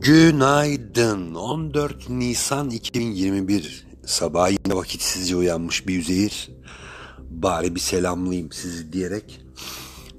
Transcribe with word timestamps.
Günaydın. 0.00 1.34
14 1.34 2.10
Nisan 2.10 2.70
2021 2.70 3.86
sabah 4.06 4.50
yine 4.50 4.76
vakitsizce 4.76 5.36
uyanmış 5.36 5.86
bir 5.86 5.98
üzeyir. 5.98 6.50
Bari 7.30 7.74
bir 7.74 7.80
selamlayayım 7.80 8.52
sizi 8.52 8.92
diyerek 8.92 9.40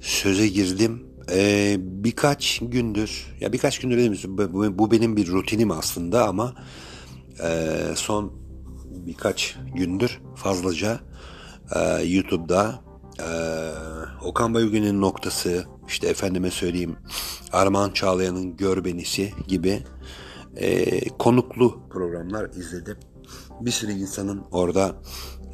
söze 0.02 0.48
girdim. 0.48 1.04
Ee, 1.32 1.76
birkaç 1.80 2.60
gündür, 2.62 3.36
ya 3.40 3.54
birkaç 3.54 3.80
gündür? 3.80 4.24
Bu, 4.28 4.80
bu 4.80 4.92
benim 4.92 5.18
bir 5.18 5.28
rutinim 5.28 5.72
aslında 5.72 6.28
ama 6.28 6.56
e, 7.44 7.78
son 7.96 8.34
birkaç 8.90 9.56
gündür 9.76 10.22
fazlaca 10.36 11.00
e, 11.76 12.04
YouTube'da 12.04 12.82
e, 13.20 13.30
Okan 14.24 14.54
Bayülgen'in 14.54 15.02
noktası, 15.02 15.66
işte 15.92 16.08
efendime 16.08 16.52
söyleyeyim 16.52 16.96
Armağan 17.52 17.92
Çağlayan'ın 17.92 18.58
Görbenisi 18.58 19.34
gibi 19.48 19.84
e, 20.56 21.10
konuklu 21.10 21.80
programlar 21.90 22.50
izledim. 22.50 22.98
Bir 23.62 23.72
sürü 23.72 23.92
insanın 23.92 24.44
orada 24.52 24.96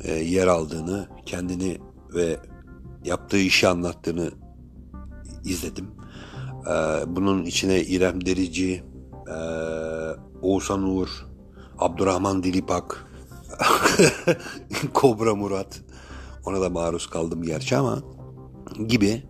e, 0.04 0.14
yer 0.14 0.48
aldığını, 0.48 1.08
kendini 1.26 1.78
ve 2.16 2.38
yaptığı 3.06 3.38
işi 3.38 3.68
anlattığını 3.68 4.32
izledim. 5.46 5.88
E, 6.68 6.76
bunun 7.08 7.44
içine 7.44 7.82
İrem 7.82 8.26
Derici, 8.26 8.84
e, 9.28 9.38
Oğuzhan 10.42 10.84
Uğur, 10.84 11.28
Abdurrahman 11.78 12.44
Dilipak, 12.44 13.06
Kobra 14.94 15.36
Murat, 15.36 15.82
ona 16.46 16.62
da 16.62 16.70
maruz 16.70 17.10
kaldım 17.10 17.44
gerçi 17.44 17.78
ama 17.78 18.00
gibi 18.88 19.24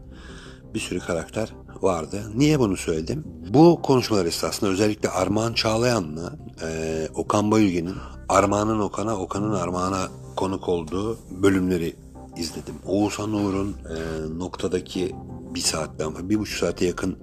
bir 0.78 0.82
sürü 0.82 1.00
karakter 1.00 1.54
vardı. 1.82 2.32
Niye 2.36 2.60
bunu 2.60 2.78
söyledim? 2.78 3.24
Bu 3.54 3.82
konuşmalar 3.82 4.26
esasında 4.26 4.70
özellikle 4.70 5.10
Armağan 5.10 5.54
Çağlayan'la 5.54 6.34
e, 6.64 7.08
Okan 7.16 7.52
Bayülgen'in 7.52 7.96
Armağan'ın 8.30 8.80
Okan'a, 8.80 9.20
Okan'ın 9.20 9.54
Armağan'a 9.54 10.08
konuk 10.36 10.70
olduğu 10.70 11.18
bölümleri 11.32 11.96
izledim. 12.38 12.76
Oğuzhan 12.86 13.34
Uğur'un 13.34 13.72
e, 13.72 13.98
noktadaki 14.40 15.16
bir 15.56 15.60
saatten, 15.60 16.30
bir 16.30 16.40
buçuk 16.40 16.60
saate 16.60 16.86
yakın 16.86 17.18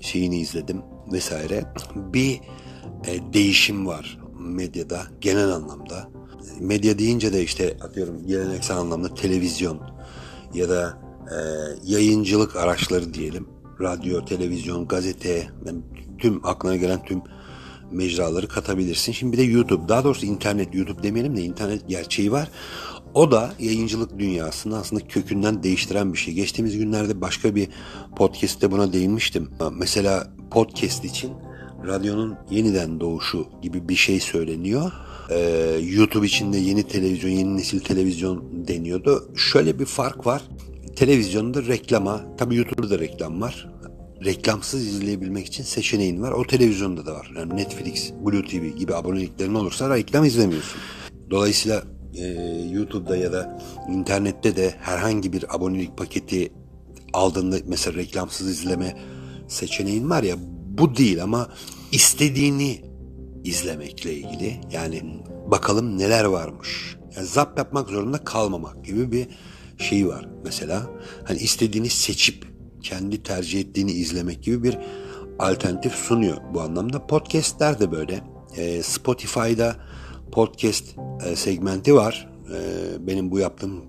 şeyini 0.00 0.40
izledim 0.40 0.82
vesaire. 1.12 1.64
Bir 1.96 2.40
e, 3.06 3.32
değişim 3.32 3.86
var 3.86 4.18
medyada 4.38 5.02
genel 5.20 5.48
anlamda. 5.48 6.08
Medya 6.60 6.98
deyince 6.98 7.32
de 7.32 7.42
işte 7.42 7.76
atıyorum 7.80 8.26
geleneksel 8.26 8.76
anlamda 8.76 9.14
televizyon 9.14 9.80
ya 10.54 10.68
da 10.68 11.07
e, 11.30 11.36
yayıncılık 11.84 12.56
araçları 12.56 13.14
diyelim. 13.14 13.48
Radyo, 13.80 14.24
televizyon, 14.24 14.88
gazete, 14.88 15.48
tüm 16.18 16.46
aklına 16.46 16.76
gelen 16.76 17.04
tüm 17.04 17.22
mecraları 17.90 18.48
katabilirsin. 18.48 19.12
Şimdi 19.12 19.32
bir 19.32 19.38
de 19.38 19.42
YouTube, 19.42 19.88
daha 19.88 20.04
doğrusu 20.04 20.26
internet, 20.26 20.74
YouTube 20.74 21.02
demeyelim 21.02 21.36
de 21.36 21.42
internet 21.42 21.88
gerçeği 21.88 22.32
var. 22.32 22.48
O 23.14 23.30
da 23.30 23.52
yayıncılık 23.58 24.18
dünyasını 24.18 24.78
aslında 24.78 25.06
kökünden 25.06 25.62
değiştiren 25.62 26.12
bir 26.12 26.18
şey. 26.18 26.34
Geçtiğimiz 26.34 26.78
günlerde 26.78 27.20
başka 27.20 27.54
bir 27.54 27.68
podcast'te 28.16 28.70
buna 28.70 28.92
değinmiştim. 28.92 29.50
Mesela 29.72 30.32
podcast 30.50 31.04
için 31.04 31.32
radyonun 31.86 32.36
yeniden 32.50 33.00
doğuşu 33.00 33.46
gibi 33.62 33.88
bir 33.88 33.96
şey 33.96 34.20
söyleniyor. 34.20 34.92
Ee, 35.30 35.80
YouTube 35.82 36.26
içinde 36.26 36.58
yeni 36.58 36.82
televizyon, 36.82 37.30
yeni 37.30 37.56
nesil 37.56 37.80
televizyon 37.80 38.44
deniyordu. 38.68 39.32
Şöyle 39.36 39.78
bir 39.78 39.84
fark 39.84 40.26
var. 40.26 40.42
Televizyonda 40.98 41.62
reklama, 41.62 42.36
tabii 42.36 42.56
YouTube'da 42.56 42.90
da 42.90 42.98
reklam 42.98 43.40
var. 43.40 43.68
Reklamsız 44.24 44.86
izleyebilmek 44.86 45.46
için 45.46 45.64
seçeneğin 45.64 46.22
var. 46.22 46.32
O 46.32 46.46
televizyonda 46.46 47.06
da 47.06 47.14
var. 47.14 47.32
Yani 47.36 47.56
Netflix, 47.56 48.12
Blue 48.26 48.44
TV 48.44 48.78
gibi 48.78 48.94
aboneliklerin 48.94 49.54
olursa 49.54 49.96
reklam 49.96 50.24
izlemiyorsun. 50.24 50.80
Dolayısıyla 51.30 51.82
e, 52.14 52.24
YouTube'da 52.72 53.16
ya 53.16 53.32
da 53.32 53.62
internette 53.88 54.56
de 54.56 54.74
herhangi 54.80 55.32
bir 55.32 55.56
abonelik 55.56 55.98
paketi 55.98 56.52
aldığında 57.12 57.56
mesela 57.66 57.96
reklamsız 57.96 58.48
izleme 58.48 58.96
seçeneğin 59.48 60.10
var 60.10 60.22
ya 60.22 60.36
bu 60.78 60.96
değil 60.96 61.22
ama 61.22 61.48
istediğini 61.92 62.82
izlemekle 63.44 64.14
ilgili 64.14 64.60
yani 64.72 65.02
bakalım 65.46 65.98
neler 65.98 66.24
varmış. 66.24 66.96
Yani 67.16 67.26
zap 67.26 67.58
yapmak 67.58 67.88
zorunda 67.88 68.18
kalmamak 68.24 68.84
gibi 68.84 69.12
bir 69.12 69.28
şey 69.78 70.08
var 70.08 70.28
mesela. 70.44 70.90
Hani 71.24 71.38
istediğini 71.38 71.88
seçip 71.88 72.44
kendi 72.82 73.22
tercih 73.22 73.60
ettiğini 73.60 73.92
izlemek 73.92 74.42
gibi 74.42 74.62
bir 74.62 74.78
alternatif 75.38 75.94
sunuyor 75.94 76.36
bu 76.54 76.60
anlamda. 76.60 77.06
Podcast'ler 77.06 77.80
de 77.80 77.92
böyle. 77.92 78.20
E, 78.56 78.82
Spotify'da 78.82 79.76
podcast 80.32 80.84
e, 81.26 81.36
segmenti 81.36 81.94
var. 81.94 82.30
E, 82.54 82.58
benim 83.06 83.30
bu 83.30 83.38
yaptığım 83.38 83.84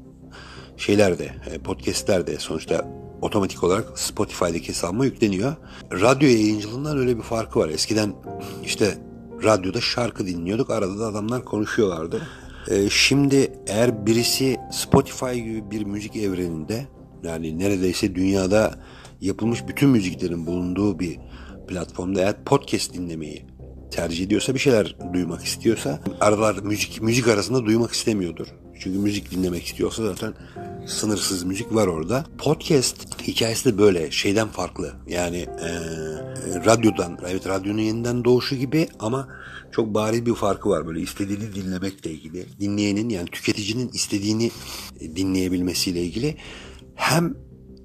şeyler 0.78 1.20
de, 1.20 1.32
e, 1.52 1.58
podcast'ler 1.58 2.28
de 2.28 2.40
sonuçta 2.40 2.88
otomatik 3.22 3.64
olarak 3.64 4.00
Spotify'daki 4.00 4.68
hesabıma 4.68 5.06
yükleniyor. 5.06 5.56
Radyo 5.92 6.30
yayıncılığından 6.30 6.98
öyle 6.98 7.18
bir 7.18 7.22
farkı 7.22 7.60
var. 7.60 7.70
Eskiden 7.70 8.14
işte 8.66 8.98
radyoda 9.44 9.82
şarkı 9.82 10.28
dinliyorduk. 10.28 10.70
Arada 10.70 11.00
da 11.00 11.08
adamlar 11.08 11.46
konuşuyorlardı. 11.46 12.28
Ee, 12.69 12.90
şimdi 12.90 13.52
eğer 13.68 14.06
birisi 14.06 14.57
Spotify 14.72 15.34
gibi 15.34 15.72
bir 15.72 15.84
müzik 15.84 16.16
evreninde 16.16 16.88
yani 17.24 17.59
neredeyse 17.59 18.16
dünyada 18.16 18.80
yapılmış 19.22 19.68
bütün 19.68 19.90
müziklerin 19.90 20.46
bulunduğu 20.46 21.00
bir 21.00 21.19
platformda 21.68 22.22
eğer 22.22 22.44
podcast 22.44 22.94
dinlemeyi 22.94 23.46
tercih 23.91 24.25
ediyorsa 24.25 24.53
bir 24.53 24.59
şeyler 24.59 24.96
duymak 25.13 25.44
istiyorsa 25.44 26.00
aralar 26.22 26.56
müzik 26.57 27.02
müzik 27.02 27.28
arasında 27.28 27.66
duymak 27.66 27.91
istemiyordur. 27.91 28.47
Çünkü 28.80 29.00
müzik 29.00 29.31
dinlemek 29.31 29.66
istiyorsa 29.66 30.06
zaten 30.06 30.34
sınırsız 30.90 31.44
müzik 31.44 31.74
var 31.76 31.88
orada. 31.88 32.26
Podcast 32.38 33.28
hikayesi 33.28 33.66
de 33.66 33.78
böyle 33.78 34.12
şeyden 34.12 34.48
farklı. 34.48 34.94
Yani 35.08 35.38
e, 35.38 35.70
radyodan, 36.66 37.20
evet 37.28 37.48
radyonun 37.48 37.82
yeniden 37.82 38.24
doğuşu 38.24 38.56
gibi 38.56 38.88
ama 39.00 39.28
çok 39.72 39.94
bariz 39.94 40.26
bir 40.26 40.34
farkı 40.34 40.70
var 40.70 40.88
böyle 40.88 41.02
istediğini 41.02 41.56
dinlemekle 41.56 42.12
ilgili. 42.12 42.46
Dinleyenin 42.60 43.10
yani 43.10 43.30
tüketicinin 43.30 43.90
istediğini 43.94 44.52
dinleyebilmesiyle 45.00 46.04
ilgili. 46.04 46.38
Hem 46.96 47.36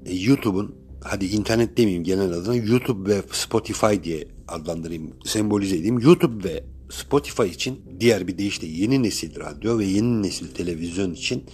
YouTube'un 0.07 0.75
hadi 1.05 1.27
internet 1.27 1.77
demeyeyim 1.77 2.05
genel 2.05 2.33
adına 2.33 2.55
YouTube 2.55 3.11
ve 3.11 3.23
Spotify 3.33 4.03
diye 4.05 4.29
adlandırayım, 4.49 5.11
sembolize 5.25 5.77
edeyim. 5.77 5.99
YouTube 5.99 6.49
ve 6.49 6.65
Spotify 6.91 7.47
için 7.47 7.81
diğer 8.01 8.29
bir 8.29 8.39
deyişle 8.39 8.67
yeni 8.67 9.03
nesil 9.03 9.41
radyo 9.41 9.79
ve 9.79 9.85
yeni 9.85 10.23
nesil 10.23 10.55
televizyon 10.55 11.15
için 11.15 11.45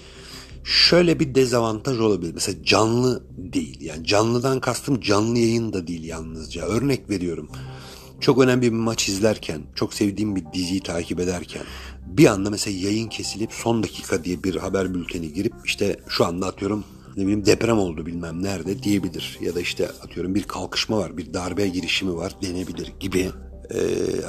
şöyle 0.64 1.20
bir 1.20 1.34
dezavantaj 1.34 2.00
olabilir. 2.00 2.34
Mesela 2.34 2.64
canlı 2.64 3.24
değil. 3.36 3.80
Yani 3.80 4.06
canlıdan 4.06 4.60
kastım 4.60 5.00
canlı 5.00 5.38
yayın 5.38 5.72
da 5.72 5.86
değil 5.86 6.04
yalnızca. 6.04 6.62
Örnek 6.62 7.10
veriyorum. 7.10 7.48
Çok 8.20 8.42
önemli 8.42 8.62
bir 8.62 8.76
maç 8.76 9.08
izlerken, 9.08 9.62
çok 9.74 9.94
sevdiğim 9.94 10.36
bir 10.36 10.44
diziyi 10.52 10.80
takip 10.80 11.20
ederken 11.20 11.62
bir 12.06 12.26
anda 12.26 12.50
mesela 12.50 12.78
yayın 12.78 13.08
kesilip 13.08 13.52
son 13.52 13.82
dakika 13.82 14.24
diye 14.24 14.44
bir 14.44 14.56
haber 14.56 14.94
bülteni 14.94 15.32
girip 15.32 15.52
işte 15.64 15.96
şu 16.08 16.24
anda 16.24 16.46
atıyorum 16.46 16.84
ne 17.16 17.22
bileyim 17.22 17.46
deprem 17.46 17.78
oldu 17.78 18.06
bilmem 18.06 18.42
nerede 18.42 18.82
diyebilir. 18.82 19.38
Ya 19.40 19.54
da 19.54 19.60
işte 19.60 19.88
atıyorum 19.88 20.34
bir 20.34 20.42
kalkışma 20.42 20.98
var, 20.98 21.16
bir 21.16 21.34
darbe 21.34 21.68
girişimi 21.68 22.16
var 22.16 22.36
denebilir 22.42 22.92
gibi. 23.00 23.30
Ee, 23.74 23.80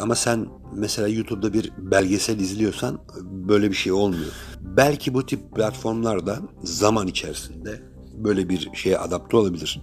ama 0.02 0.16
sen 0.16 0.48
mesela 0.76 1.08
YouTube'da 1.08 1.54
bir 1.54 1.72
belgesel 1.78 2.40
izliyorsan 2.40 3.00
böyle 3.24 3.70
bir 3.70 3.76
şey 3.76 3.92
olmuyor. 3.92 4.32
Belki 4.78 5.14
bu 5.14 5.26
tip 5.26 5.56
platformlarda 5.56 6.40
zaman 6.64 7.08
içerisinde 7.08 7.82
böyle 8.14 8.50
bir 8.50 8.70
şeye 8.74 8.98
adapte 8.98 9.38
olabilir. 9.38 9.82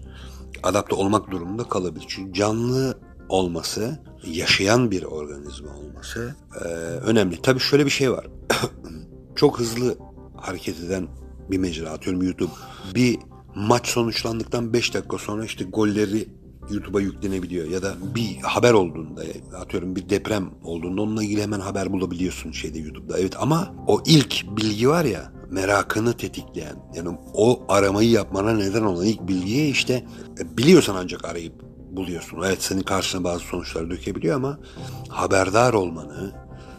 Adapte 0.62 0.94
olmak 0.94 1.30
durumunda 1.30 1.64
kalabilir. 1.64 2.04
Çünkü 2.08 2.32
canlı 2.32 2.98
olması, 3.28 3.98
yaşayan 4.26 4.90
bir 4.90 5.02
organizma 5.02 5.76
olması 5.76 6.36
e, 6.60 6.68
önemli. 7.04 7.42
Tabii 7.42 7.60
şöyle 7.60 7.84
bir 7.84 7.90
şey 7.90 8.12
var. 8.12 8.26
Çok 9.36 9.58
hızlı 9.58 9.98
hareket 10.36 10.80
eden 10.80 11.08
bir 11.50 11.58
mecra 11.58 11.90
atıyorum 11.90 12.22
YouTube. 12.22 12.50
Bir 12.94 13.18
maç 13.54 13.86
sonuçlandıktan 13.86 14.72
5 14.72 14.94
dakika 14.94 15.18
sonra 15.18 15.44
işte 15.44 15.64
golleri 15.64 16.28
YouTube'a 16.70 17.00
yüklenebiliyor 17.00 17.68
ya 17.68 17.82
da 17.82 17.94
bir 18.14 18.36
haber 18.36 18.72
olduğunda 18.72 19.22
atıyorum 19.60 19.96
bir 19.96 20.08
deprem 20.08 20.50
olduğunda 20.64 21.02
onunla 21.02 21.24
ilgili 21.24 21.42
hemen 21.42 21.60
haber 21.60 21.92
bulabiliyorsun 21.92 22.52
şeyde 22.52 22.78
YouTube'da. 22.78 23.18
Evet 23.18 23.34
ama 23.38 23.74
o 23.86 24.02
ilk 24.06 24.56
bilgi 24.56 24.88
var 24.88 25.04
ya 25.04 25.32
merakını 25.50 26.12
tetikleyen 26.12 26.76
yani 26.94 27.18
o 27.34 27.64
aramayı 27.68 28.10
yapmana 28.10 28.52
neden 28.52 28.82
olan 28.82 29.06
ilk 29.06 29.28
bilgiyi 29.28 29.70
işte 29.70 30.04
e, 30.40 30.58
biliyorsan 30.58 30.96
ancak 30.96 31.24
arayıp 31.24 31.52
buluyorsun. 31.90 32.42
Evet 32.46 32.62
senin 32.62 32.82
karşına 32.82 33.24
bazı 33.24 33.44
sonuçlar 33.44 33.90
dökebiliyor 33.90 34.36
ama 34.36 34.58
haberdar 35.08 35.72
olmanı 35.72 36.32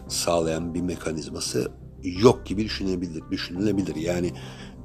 sağlayan 0.07 0.74
bir 0.74 0.81
mekanizması 0.81 1.71
yok 2.03 2.45
gibi 2.45 2.63
düşünebilir, 2.65 3.24
düşünülebilir. 3.31 3.95
Yani 3.95 4.33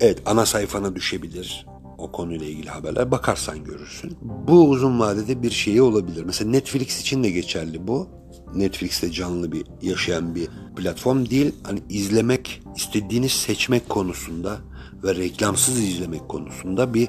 evet 0.00 0.22
ana 0.26 0.46
sayfana 0.46 0.96
düşebilir 0.96 1.66
o 1.99 2.12
konuyla 2.12 2.46
ilgili 2.46 2.69
haberler 2.69 3.11
bakarsan 3.11 3.64
görürsün. 3.64 4.17
Bu 4.23 4.69
uzun 4.69 5.00
vadede 5.00 5.43
bir 5.43 5.50
şeyi 5.50 5.82
olabilir. 5.82 6.25
Mesela 6.25 6.50
Netflix 6.50 7.00
için 7.00 7.25
de 7.25 7.31
geçerli 7.31 7.87
bu. 7.87 8.08
Netflix'te 8.55 9.12
canlı 9.12 9.52
bir 9.52 9.64
yaşayan 9.82 10.35
bir 10.35 10.49
platform 10.76 11.26
değil. 11.26 11.52
Hani 11.62 11.82
izlemek, 11.88 12.62
istediğini 12.76 13.29
seçmek 13.29 13.88
konusunda 13.88 14.58
ve 15.05 15.14
reklamsız 15.14 15.79
izlemek 15.79 16.29
konusunda 16.29 16.94
bir 16.94 17.08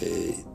e, 0.00 0.04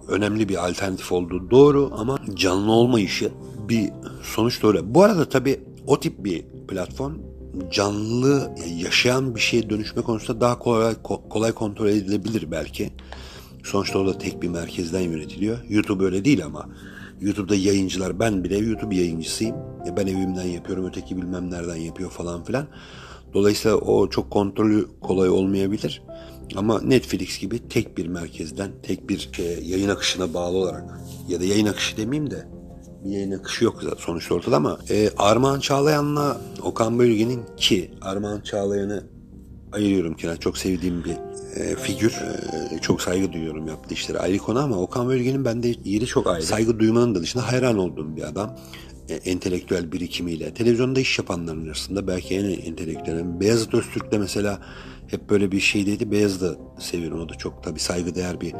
önemli 0.07 0.49
bir 0.49 0.69
alternatif 0.69 1.11
olduğu 1.11 1.51
doğru 1.51 1.91
ama 1.97 2.19
canlı 2.35 2.71
olmayışı 2.71 3.31
bir 3.69 3.89
sonuç 4.23 4.61
doğru. 4.63 4.95
Bu 4.95 5.03
arada 5.03 5.29
tabii 5.29 5.59
o 5.87 5.99
tip 5.99 6.23
bir 6.25 6.45
platform 6.67 7.13
canlı 7.71 8.55
yaşayan 8.77 9.35
bir 9.35 9.39
şeye 9.39 9.69
dönüşme 9.69 10.01
konusunda 10.01 10.41
daha 10.41 10.59
kolay 10.59 10.95
kolay 11.29 11.51
kontrol 11.51 11.87
edilebilir 11.87 12.51
belki. 12.51 12.91
Sonuçta 13.63 13.99
o 13.99 14.07
da 14.07 14.17
tek 14.17 14.41
bir 14.41 14.47
merkezden 14.49 15.01
yönetiliyor. 15.01 15.57
YouTube 15.69 16.05
öyle 16.05 16.25
değil 16.25 16.45
ama. 16.45 16.69
YouTube'da 17.21 17.55
yayıncılar 17.55 18.19
ben 18.19 18.43
bile 18.43 18.57
YouTube 18.57 18.95
yayıncısıyım. 18.95 19.55
E 19.87 19.97
ben 19.97 20.07
evimden 20.07 20.47
yapıyorum 20.47 20.85
öteki 20.85 21.17
bilmem 21.17 21.51
nereden 21.51 21.75
yapıyor 21.75 22.09
falan 22.09 22.43
filan. 22.43 22.67
Dolayısıyla 23.33 23.77
o 23.77 24.09
çok 24.09 24.31
kontrolü 24.31 24.87
kolay 25.01 25.29
olmayabilir. 25.29 26.03
Ama 26.55 26.81
Netflix 26.81 27.39
gibi 27.39 27.67
tek 27.69 27.97
bir 27.97 28.07
merkezden, 28.07 28.71
tek 28.83 29.09
bir 29.09 29.29
e, 29.39 29.43
yayın 29.43 29.89
akışına 29.89 30.33
bağlı 30.33 30.57
olarak 30.57 30.83
ya 31.27 31.39
da 31.39 31.45
yayın 31.45 31.65
akışı 31.65 31.97
demeyeyim 31.97 32.31
de 32.31 32.47
bir 33.05 33.09
yayın 33.09 33.31
akışı 33.31 33.65
yok 33.65 33.81
sonuçta 33.97 34.35
ortada 34.35 34.55
ama 34.55 34.79
e, 34.89 35.09
Armağan 35.17 35.59
Çağlayan'la 35.59 36.41
Okan 36.63 36.99
Bölge'nin 36.99 37.41
ki 37.57 37.91
Armağan 38.01 38.41
Çağlayan'ı 38.41 39.03
ayırıyorum 39.71 40.13
ki 40.13 40.27
çok 40.39 40.57
sevdiğim 40.57 41.03
bir 41.03 41.17
e, 41.55 41.75
figür. 41.75 42.11
E, 42.71 42.79
çok 42.81 43.01
saygı 43.01 43.33
duyuyorum 43.33 43.67
yaptığı 43.67 43.93
işleri 43.93 44.19
ayrı 44.19 44.37
konu 44.37 44.59
ama 44.59 44.75
Okan 44.75 45.09
Bölge'nin 45.09 45.45
bende 45.45 45.75
yeri 45.83 46.05
çok 46.05 46.27
ayrı. 46.27 46.43
Saygı 46.43 46.79
duymanın 46.79 47.15
da 47.15 47.21
dışında 47.21 47.51
hayran 47.51 47.77
olduğum 47.77 48.15
bir 48.15 48.23
adam. 48.23 48.57
E, 49.09 49.13
entelektüel 49.13 49.91
birikimiyle. 49.91 50.53
Televizyonda 50.53 50.99
iş 50.99 51.19
yapanların 51.19 51.65
arasında 51.65 52.07
belki 52.07 52.35
en 52.35 52.45
entelektüel. 52.45 53.39
Beyazıt 53.39 53.73
Öztürk 53.73 54.11
de 54.11 54.17
mesela 54.17 54.59
hep 55.07 55.29
böyle 55.29 55.51
bir 55.51 55.59
şeydeydi. 55.59 56.11
Beyazıt'ı 56.11 56.57
seviyorum. 56.79 57.19
O 57.21 57.29
da 57.29 57.33
çok 57.33 57.63
tabii 57.63 57.79
saygıdeğer 57.79 58.41
bir 58.41 58.53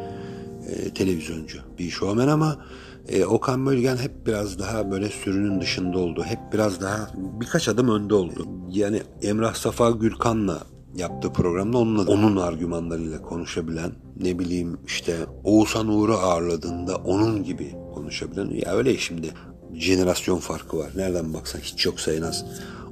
e, 0.69 0.93
televizyoncu, 0.93 1.59
bir 1.79 1.89
şovmen 1.89 2.27
ama 2.27 2.65
e, 3.09 3.25
Okan 3.25 3.65
Bölgen 3.65 3.97
hep 3.97 4.27
biraz 4.27 4.59
daha 4.59 4.91
böyle 4.91 5.09
sürünün 5.09 5.61
dışında 5.61 5.97
oldu. 5.97 6.23
Hep 6.23 6.39
biraz 6.53 6.81
daha 6.81 7.11
birkaç 7.41 7.69
adım 7.69 7.89
önde 7.89 8.13
oldu. 8.13 8.47
Yani 8.69 9.01
Emrah 9.21 9.53
Safa 9.53 9.91
Gürkan'la 9.91 10.63
yaptığı 10.95 11.33
programda 11.33 11.77
onunla, 11.77 12.11
onun 12.11 12.37
argümanlarıyla 12.37 13.21
konuşabilen 13.21 13.91
ne 14.21 14.39
bileyim 14.39 14.77
işte 14.87 15.17
Oğuzhan 15.43 15.87
Uğur'u 15.87 16.17
ağırladığında 16.17 16.95
onun 16.95 17.43
gibi 17.43 17.75
konuşabilen 17.93 18.49
ya 18.49 18.75
öyle 18.75 18.97
şimdi 18.97 19.33
jenerasyon 19.73 20.37
farkı 20.37 20.77
var. 20.77 20.91
Nereden 20.95 21.33
baksan 21.33 21.59
hiç 21.59 21.85
yoksa 21.85 22.13
en 22.13 22.21
az 22.21 22.45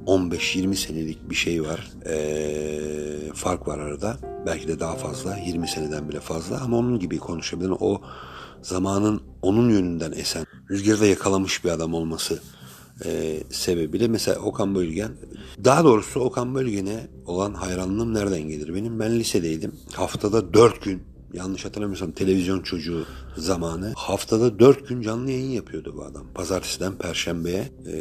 15-20 0.06 0.74
senelik 0.74 1.30
bir 1.30 1.34
şey 1.34 1.62
var. 1.62 1.90
Ee, 2.06 3.32
fark 3.34 3.68
var 3.68 3.78
arada. 3.78 4.16
Belki 4.46 4.68
de 4.68 4.80
daha 4.80 4.96
fazla. 4.96 5.36
20 5.36 5.68
seneden 5.68 6.08
bile 6.08 6.20
fazla. 6.20 6.60
Ama 6.60 6.76
onun 6.76 6.98
gibi 6.98 7.18
konuşabilen 7.18 7.76
o 7.80 8.00
zamanın 8.62 9.22
onun 9.42 9.70
yönünden 9.70 10.12
esen, 10.12 10.46
rüzgarda 10.70 11.06
yakalamış 11.06 11.64
bir 11.64 11.70
adam 11.70 11.94
olması 11.94 12.42
e, 13.04 13.42
sebebiyle 13.50 14.08
mesela 14.08 14.40
Okan 14.40 14.74
Bölgen 14.74 15.12
daha 15.64 15.84
doğrusu 15.84 16.20
Okan 16.20 16.54
Bölgen'e 16.54 17.08
olan 17.26 17.54
hayranlığım 17.54 18.14
nereden 18.14 18.42
gelir? 18.42 18.74
Benim 18.74 19.00
ben 19.00 19.18
lisedeydim. 19.18 19.72
Haftada 19.92 20.54
dört 20.54 20.82
gün 20.82 21.02
yanlış 21.32 21.64
hatırlamıyorsam 21.64 22.12
televizyon 22.12 22.60
çocuğu 22.60 23.06
zamanı 23.36 23.92
haftada 23.96 24.58
dört 24.58 24.88
gün 24.88 25.02
canlı 25.02 25.30
yayın 25.30 25.50
yapıyordu 25.50 25.94
bu 25.96 26.04
adam. 26.04 26.26
Pazartesiden 26.34 26.94
perşembeye 26.94 27.72
e, 27.86 27.94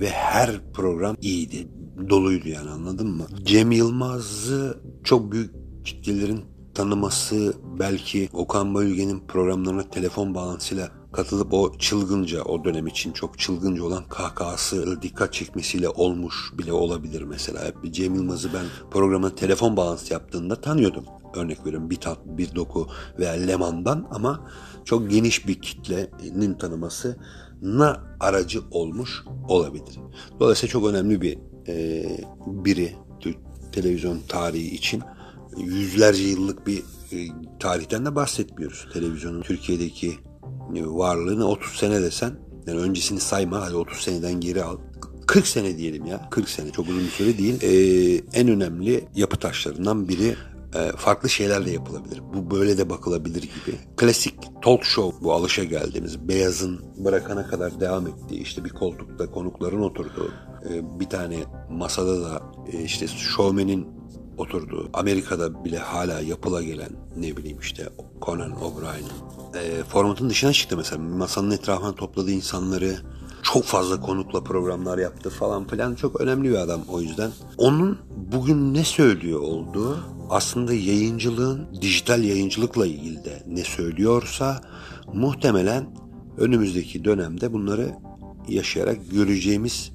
ve 0.00 0.08
her 0.10 0.72
program 0.74 1.16
iyiydi. 1.20 1.68
Doluydu 2.08 2.48
yani 2.48 2.70
anladın 2.70 3.08
mı? 3.08 3.26
Cem 3.44 3.72
Yılmaz'ı 3.72 4.80
çok 5.04 5.32
büyük 5.32 5.50
kitlelerin 5.84 6.40
tanıması 6.74 7.54
belki 7.78 8.28
Okan 8.32 8.74
Bayülgen'in 8.74 9.20
programlarına 9.28 9.90
telefon 9.90 10.34
bağlantısıyla 10.34 10.99
katılıp 11.12 11.54
o 11.54 11.78
çılgınca 11.78 12.42
o 12.42 12.64
dönem 12.64 12.86
için 12.86 13.12
çok 13.12 13.38
çılgınca 13.38 13.84
olan 13.84 14.04
kahkahası 14.08 15.02
dikkat 15.02 15.32
çekmesiyle 15.32 15.88
olmuş 15.88 16.52
bile 16.58 16.72
olabilir 16.72 17.22
mesela. 17.22 17.72
Cem 17.90 18.14
Yılmaz'ı 18.14 18.52
ben 18.54 18.64
programın 18.90 19.30
telefon 19.30 19.76
bağlantısı 19.76 20.12
yaptığında 20.12 20.60
tanıyordum. 20.60 21.04
Örnek 21.34 21.66
veriyorum 21.66 21.90
Bitat, 21.90 22.18
Bir 22.26 22.54
Doku 22.54 22.88
veya 23.18 23.32
Leman'dan 23.32 24.08
ama 24.10 24.50
çok 24.84 25.10
geniş 25.10 25.46
bir 25.46 25.62
kitlenin 25.62 26.54
tanımasına 26.54 28.04
aracı 28.20 28.60
olmuş 28.70 29.24
olabilir. 29.48 29.98
Dolayısıyla 30.40 30.72
çok 30.72 30.86
önemli 30.86 31.20
bir 31.20 31.38
e, 31.68 32.06
biri 32.46 32.94
televizyon 33.72 34.18
tarihi 34.28 34.74
için 34.74 35.02
yüzlerce 35.56 36.22
yıllık 36.22 36.66
bir 36.66 36.78
e, 37.12 37.28
tarihten 37.60 38.06
de 38.06 38.14
bahsetmiyoruz. 38.14 38.86
Televizyonun 38.92 39.42
Türkiye'deki 39.42 40.18
varlığını 40.74 41.48
30 41.48 41.72
sene 41.72 42.02
desen 42.02 42.32
yani 42.66 42.80
öncesini 42.80 43.20
sayma 43.20 43.62
hadi 43.62 43.74
30 43.74 44.00
seneden 44.00 44.40
geri 44.40 44.62
al. 44.64 44.76
40 45.26 45.46
sene 45.46 45.78
diyelim 45.78 46.06
ya. 46.06 46.28
40 46.30 46.48
sene 46.48 46.70
çok 46.70 46.88
uzun 46.88 47.04
bir 47.04 47.08
süre 47.08 47.38
değil. 47.38 47.62
Ee, 47.62 48.22
en 48.40 48.48
önemli 48.48 49.08
yapı 49.14 49.36
taşlarından 49.36 50.08
biri 50.08 50.36
e, 50.74 50.92
farklı 50.96 51.28
şeyler 51.28 51.66
de 51.66 51.70
yapılabilir. 51.70 52.22
Bu 52.34 52.50
böyle 52.50 52.78
de 52.78 52.90
bakılabilir 52.90 53.42
gibi. 53.42 53.76
Klasik 53.96 54.34
talk 54.62 54.84
show 54.84 55.24
bu 55.24 55.32
alışa 55.32 55.64
geldiğimiz 55.64 56.28
beyazın 56.28 56.80
bırakana 56.96 57.46
kadar 57.46 57.80
devam 57.80 58.06
ettiği 58.06 58.40
işte 58.40 58.64
bir 58.64 58.70
koltukta 58.70 59.30
konukların 59.30 59.82
oturduğu 59.82 60.32
e, 60.70 61.00
bir 61.00 61.08
tane 61.08 61.36
masada 61.70 62.22
da 62.22 62.42
e, 62.72 62.82
işte 62.82 63.08
showman'in 63.08 63.99
oturduğu 64.40 64.90
Amerika'da 64.92 65.64
bile 65.64 65.78
hala 65.78 66.20
yapıla 66.20 66.62
gelen 66.62 66.90
ne 67.16 67.36
bileyim 67.36 67.58
işte 67.60 67.88
Conan 68.22 68.62
O'Brien'in 68.62 69.10
e, 69.54 69.84
formatın 69.84 70.30
dışına 70.30 70.52
çıktı 70.52 70.76
mesela. 70.76 71.02
Masanın 71.02 71.50
etrafına 71.50 71.94
topladığı 71.94 72.30
insanları 72.30 72.96
çok 73.42 73.64
fazla 73.64 74.00
konukla 74.00 74.44
programlar 74.44 74.98
yaptı 74.98 75.30
falan 75.30 75.66
filan. 75.66 75.94
Çok 75.94 76.20
önemli 76.20 76.50
bir 76.50 76.54
adam 76.54 76.80
o 76.88 77.00
yüzden. 77.00 77.30
Onun 77.58 77.98
bugün 78.32 78.74
ne 78.74 78.84
söylüyor 78.84 79.40
olduğu 79.40 79.98
aslında 80.30 80.72
yayıncılığın 80.72 81.66
dijital 81.80 82.24
yayıncılıkla 82.24 82.86
ilgili 82.86 83.24
de 83.24 83.42
ne 83.46 83.64
söylüyorsa 83.64 84.60
muhtemelen 85.14 85.86
önümüzdeki 86.38 87.04
dönemde 87.04 87.52
bunları 87.52 87.94
yaşayarak 88.48 89.10
göreceğimiz 89.10 89.92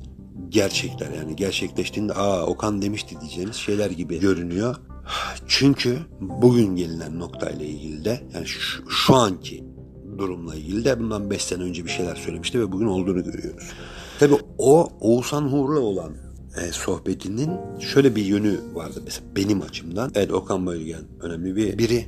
gerçekler 0.49 1.11
yani 1.11 1.35
gerçekleştiğinde 1.35 2.13
aa 2.13 2.45
Okan 2.45 2.81
demişti 2.81 3.15
diyeceğimiz 3.21 3.55
şeyler 3.55 3.91
gibi 3.91 4.19
görünüyor. 4.19 4.75
Çünkü 5.47 5.97
bugün 6.19 6.75
gelinen 6.75 7.19
noktayla 7.19 7.65
ilgili 7.65 8.05
de 8.05 8.23
yani 8.33 8.47
şu, 8.47 8.89
şu 8.89 9.15
anki 9.15 9.63
durumla 10.17 10.55
ilgili 10.55 10.85
de 10.85 10.99
bundan 10.99 11.29
5 11.29 11.41
sene 11.41 11.63
önce 11.63 11.85
bir 11.85 11.89
şeyler 11.89 12.15
söylemişti 12.15 12.59
ve 12.59 12.71
bugün 12.71 12.87
olduğunu 12.87 13.23
görüyoruz. 13.23 13.71
Tabii 14.19 14.35
o 14.57 14.89
Oğuzhan 14.99 15.41
Hur'la 15.41 15.79
olan 15.79 16.11
e, 16.57 16.71
sohbetinin 16.71 17.51
şöyle 17.79 18.15
bir 18.15 18.25
yönü 18.25 18.59
vardı 18.73 19.01
mesela 19.03 19.27
benim 19.35 19.61
açımdan. 19.61 20.11
Evet 20.15 20.33
Okan 20.33 20.65
Bayülgen 20.65 21.01
önemli 21.21 21.55
bir 21.55 21.77
biri 21.77 22.05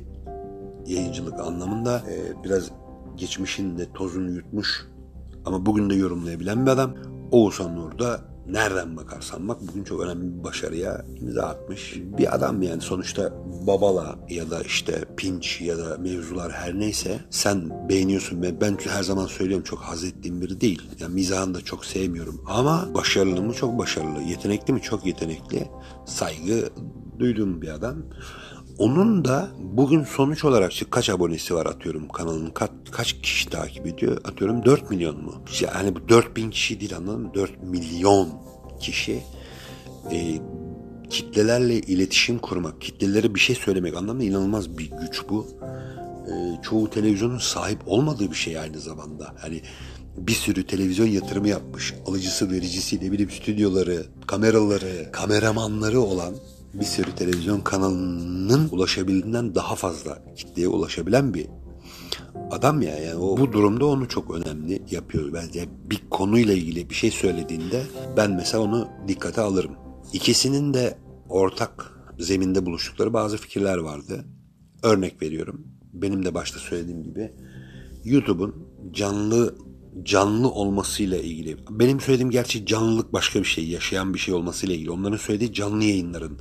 yayıncılık 0.86 1.40
anlamında 1.40 1.98
e, 1.98 2.44
biraz 2.44 2.70
geçmişin 3.16 3.78
de 3.78 3.92
tozunu 3.94 4.30
yutmuş 4.30 4.86
ama 5.44 5.66
bugün 5.66 5.90
de 5.90 5.94
yorumlayabilen 5.94 6.66
bir 6.66 6.70
adam. 6.70 6.94
Oğuzhan 7.30 7.76
Nur 7.76 7.98
da 7.98 8.20
nereden 8.46 8.96
bakarsan 8.96 9.48
bak 9.48 9.56
bugün 9.68 9.84
çok 9.84 10.00
önemli 10.00 10.38
bir 10.38 10.44
başarıya 10.44 11.04
imza 11.20 11.42
atmış. 11.42 11.94
Bir 12.18 12.34
adam 12.34 12.62
yani 12.62 12.80
sonuçta 12.80 13.32
Babala 13.66 14.18
ya 14.28 14.50
da 14.50 14.62
işte 14.62 15.04
Pinç 15.16 15.60
ya 15.60 15.78
da 15.78 15.98
mevzular 15.98 16.52
her 16.52 16.78
neyse 16.78 17.20
sen 17.30 17.88
beğeniyorsun 17.88 18.42
ve 18.42 18.60
ben 18.60 18.78
her 18.88 19.02
zaman 19.02 19.26
söylüyorum 19.26 19.64
çok 19.64 19.78
haz 19.78 20.04
ettiğim 20.04 20.40
biri 20.40 20.60
değil. 20.60 20.82
Yani 21.00 21.14
mizahını 21.14 21.54
da 21.54 21.60
çok 21.60 21.84
sevmiyorum 21.84 22.44
ama 22.46 22.88
başarılı 22.94 23.42
mı? 23.42 23.54
Çok 23.54 23.78
başarılı, 23.78 24.22
yetenekli 24.22 24.74
mi? 24.74 24.82
Çok 24.82 25.06
yetenekli, 25.06 25.68
saygı 26.06 26.70
duyduğum 27.18 27.62
bir 27.62 27.68
adam. 27.68 27.96
Onun 28.78 29.24
da 29.24 29.48
bugün 29.58 30.04
sonuç 30.04 30.44
olarak 30.44 30.72
işte 30.72 30.86
kaç 30.90 31.10
abonesi 31.10 31.54
var 31.54 31.66
atıyorum 31.66 32.08
kanalın 32.08 32.50
kaç, 32.50 32.70
kaç 32.90 33.12
kişi 33.12 33.50
takip 33.50 33.86
ediyor 33.86 34.20
atıyorum 34.24 34.64
4 34.64 34.90
milyon 34.90 35.24
mu? 35.24 35.34
Yani 35.60 35.94
bu 35.96 36.08
4 36.08 36.36
bin 36.36 36.50
kişi 36.50 36.80
değil 36.80 36.96
anladın 36.96 37.20
mı? 37.20 37.34
4 37.34 37.62
milyon 37.62 38.28
kişi 38.80 39.22
e, 40.12 40.40
kitlelerle 41.10 41.74
iletişim 41.78 42.38
kurmak, 42.38 42.80
kitlelere 42.80 43.34
bir 43.34 43.40
şey 43.40 43.56
söylemek 43.56 43.96
anlamında 43.96 44.24
inanılmaz 44.24 44.78
bir 44.78 44.90
güç 44.90 45.22
bu. 45.28 45.48
E, 46.26 46.62
çoğu 46.62 46.90
televizyonun 46.90 47.38
sahip 47.38 47.78
olmadığı 47.86 48.30
bir 48.30 48.36
şey 48.36 48.58
aynı 48.58 48.78
zamanda. 48.78 49.34
Hani 49.38 49.62
bir 50.16 50.32
sürü 50.32 50.66
televizyon 50.66 51.06
yatırımı 51.06 51.48
yapmış. 51.48 51.94
Alıcısı, 52.06 52.50
vericisi, 52.50 52.96
ne 52.96 53.12
bileyim 53.12 53.30
stüdyoları, 53.30 54.06
kameraları, 54.26 55.12
kameramanları 55.12 56.00
olan 56.00 56.34
bir 56.74 56.84
sürü 56.84 57.14
televizyon 57.14 57.60
kanalının 57.60 58.68
ulaşabildiğinden 58.72 59.54
daha 59.54 59.74
fazla 59.74 60.22
kitleye 60.36 60.68
ulaşabilen 60.68 61.34
bir 61.34 61.46
adam 62.50 62.82
ya 62.82 62.98
yani 62.98 63.18
o 63.18 63.36
bu 63.36 63.52
durumda 63.52 63.86
onu 63.86 64.08
çok 64.08 64.34
önemli 64.34 64.82
yapıyor 64.90 65.32
bence 65.32 65.68
bir 65.90 66.02
konuyla 66.10 66.54
ilgili 66.54 66.90
bir 66.90 66.94
şey 66.94 67.10
söylediğinde 67.10 67.82
ben 68.16 68.30
mesela 68.30 68.62
onu 68.62 68.88
dikkate 69.08 69.40
alırım. 69.40 69.72
İkisinin 70.12 70.74
de 70.74 70.98
ortak 71.28 71.98
zeminde 72.18 72.66
buluştukları 72.66 73.12
bazı 73.12 73.36
fikirler 73.36 73.78
vardı. 73.78 74.24
Örnek 74.82 75.22
veriyorum. 75.22 75.66
Benim 75.92 76.24
de 76.24 76.34
başta 76.34 76.58
söylediğim 76.58 77.02
gibi 77.02 77.32
YouTube'un 78.04 78.54
canlı 78.92 79.54
canlı 80.02 80.50
olmasıyla 80.50 81.18
ilgili. 81.18 81.56
Benim 81.70 82.00
söylediğim 82.00 82.30
gerçi 82.30 82.66
canlılık 82.66 83.12
başka 83.12 83.38
bir 83.38 83.44
şey, 83.44 83.68
yaşayan 83.68 84.14
bir 84.14 84.18
şey 84.18 84.34
olmasıyla 84.34 84.74
ilgili. 84.74 84.90
Onların 84.90 85.16
söylediği 85.16 85.52
canlı 85.52 85.84
yayınların 85.84 86.38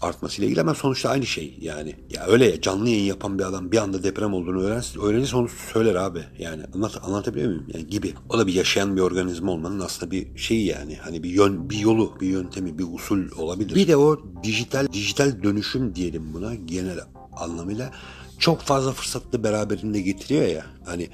artmasıyla 0.00 0.46
ilgili 0.46 0.60
ama 0.60 0.74
sonuçta 0.74 1.08
aynı 1.08 1.26
şey 1.26 1.58
yani. 1.60 1.94
Ya 2.10 2.26
öyle 2.26 2.50
ya 2.50 2.60
canlı 2.60 2.88
yayın 2.88 3.04
yapan 3.04 3.38
bir 3.38 3.44
adam 3.44 3.72
bir 3.72 3.76
anda 3.76 4.02
deprem 4.02 4.34
olduğunu 4.34 4.62
öğrenirse, 4.62 5.00
öğrenirse 5.00 5.36
onu 5.36 5.48
söyler 5.72 5.94
abi. 5.94 6.24
Yani 6.38 6.62
anlat, 6.74 6.98
anlatabiliyor 7.02 7.48
muyum? 7.48 7.66
Yani 7.74 7.86
gibi. 7.86 8.14
O 8.28 8.38
da 8.38 8.46
bir 8.46 8.52
yaşayan 8.52 8.96
bir 8.96 9.00
organizma 9.00 9.52
olmanın 9.52 9.80
aslında 9.80 10.10
bir 10.10 10.38
şeyi 10.38 10.66
yani. 10.66 10.96
Hani 10.96 11.22
bir 11.22 11.30
yön, 11.30 11.70
bir 11.70 11.78
yolu, 11.78 12.20
bir 12.20 12.28
yöntemi, 12.28 12.78
bir 12.78 12.86
usul 12.94 13.30
olabilir. 13.38 13.74
Bir 13.74 13.88
de 13.88 13.96
o 13.96 14.20
dijital 14.42 14.88
dijital 14.92 15.42
dönüşüm 15.42 15.94
diyelim 15.94 16.34
buna 16.34 16.54
genel 16.54 16.98
anlamıyla 17.36 17.90
çok 18.38 18.60
fazla 18.60 18.92
fırsatlı 18.92 19.44
beraberinde 19.44 20.00
getiriyor 20.00 20.46
ya. 20.46 20.66
Hani 20.86 21.08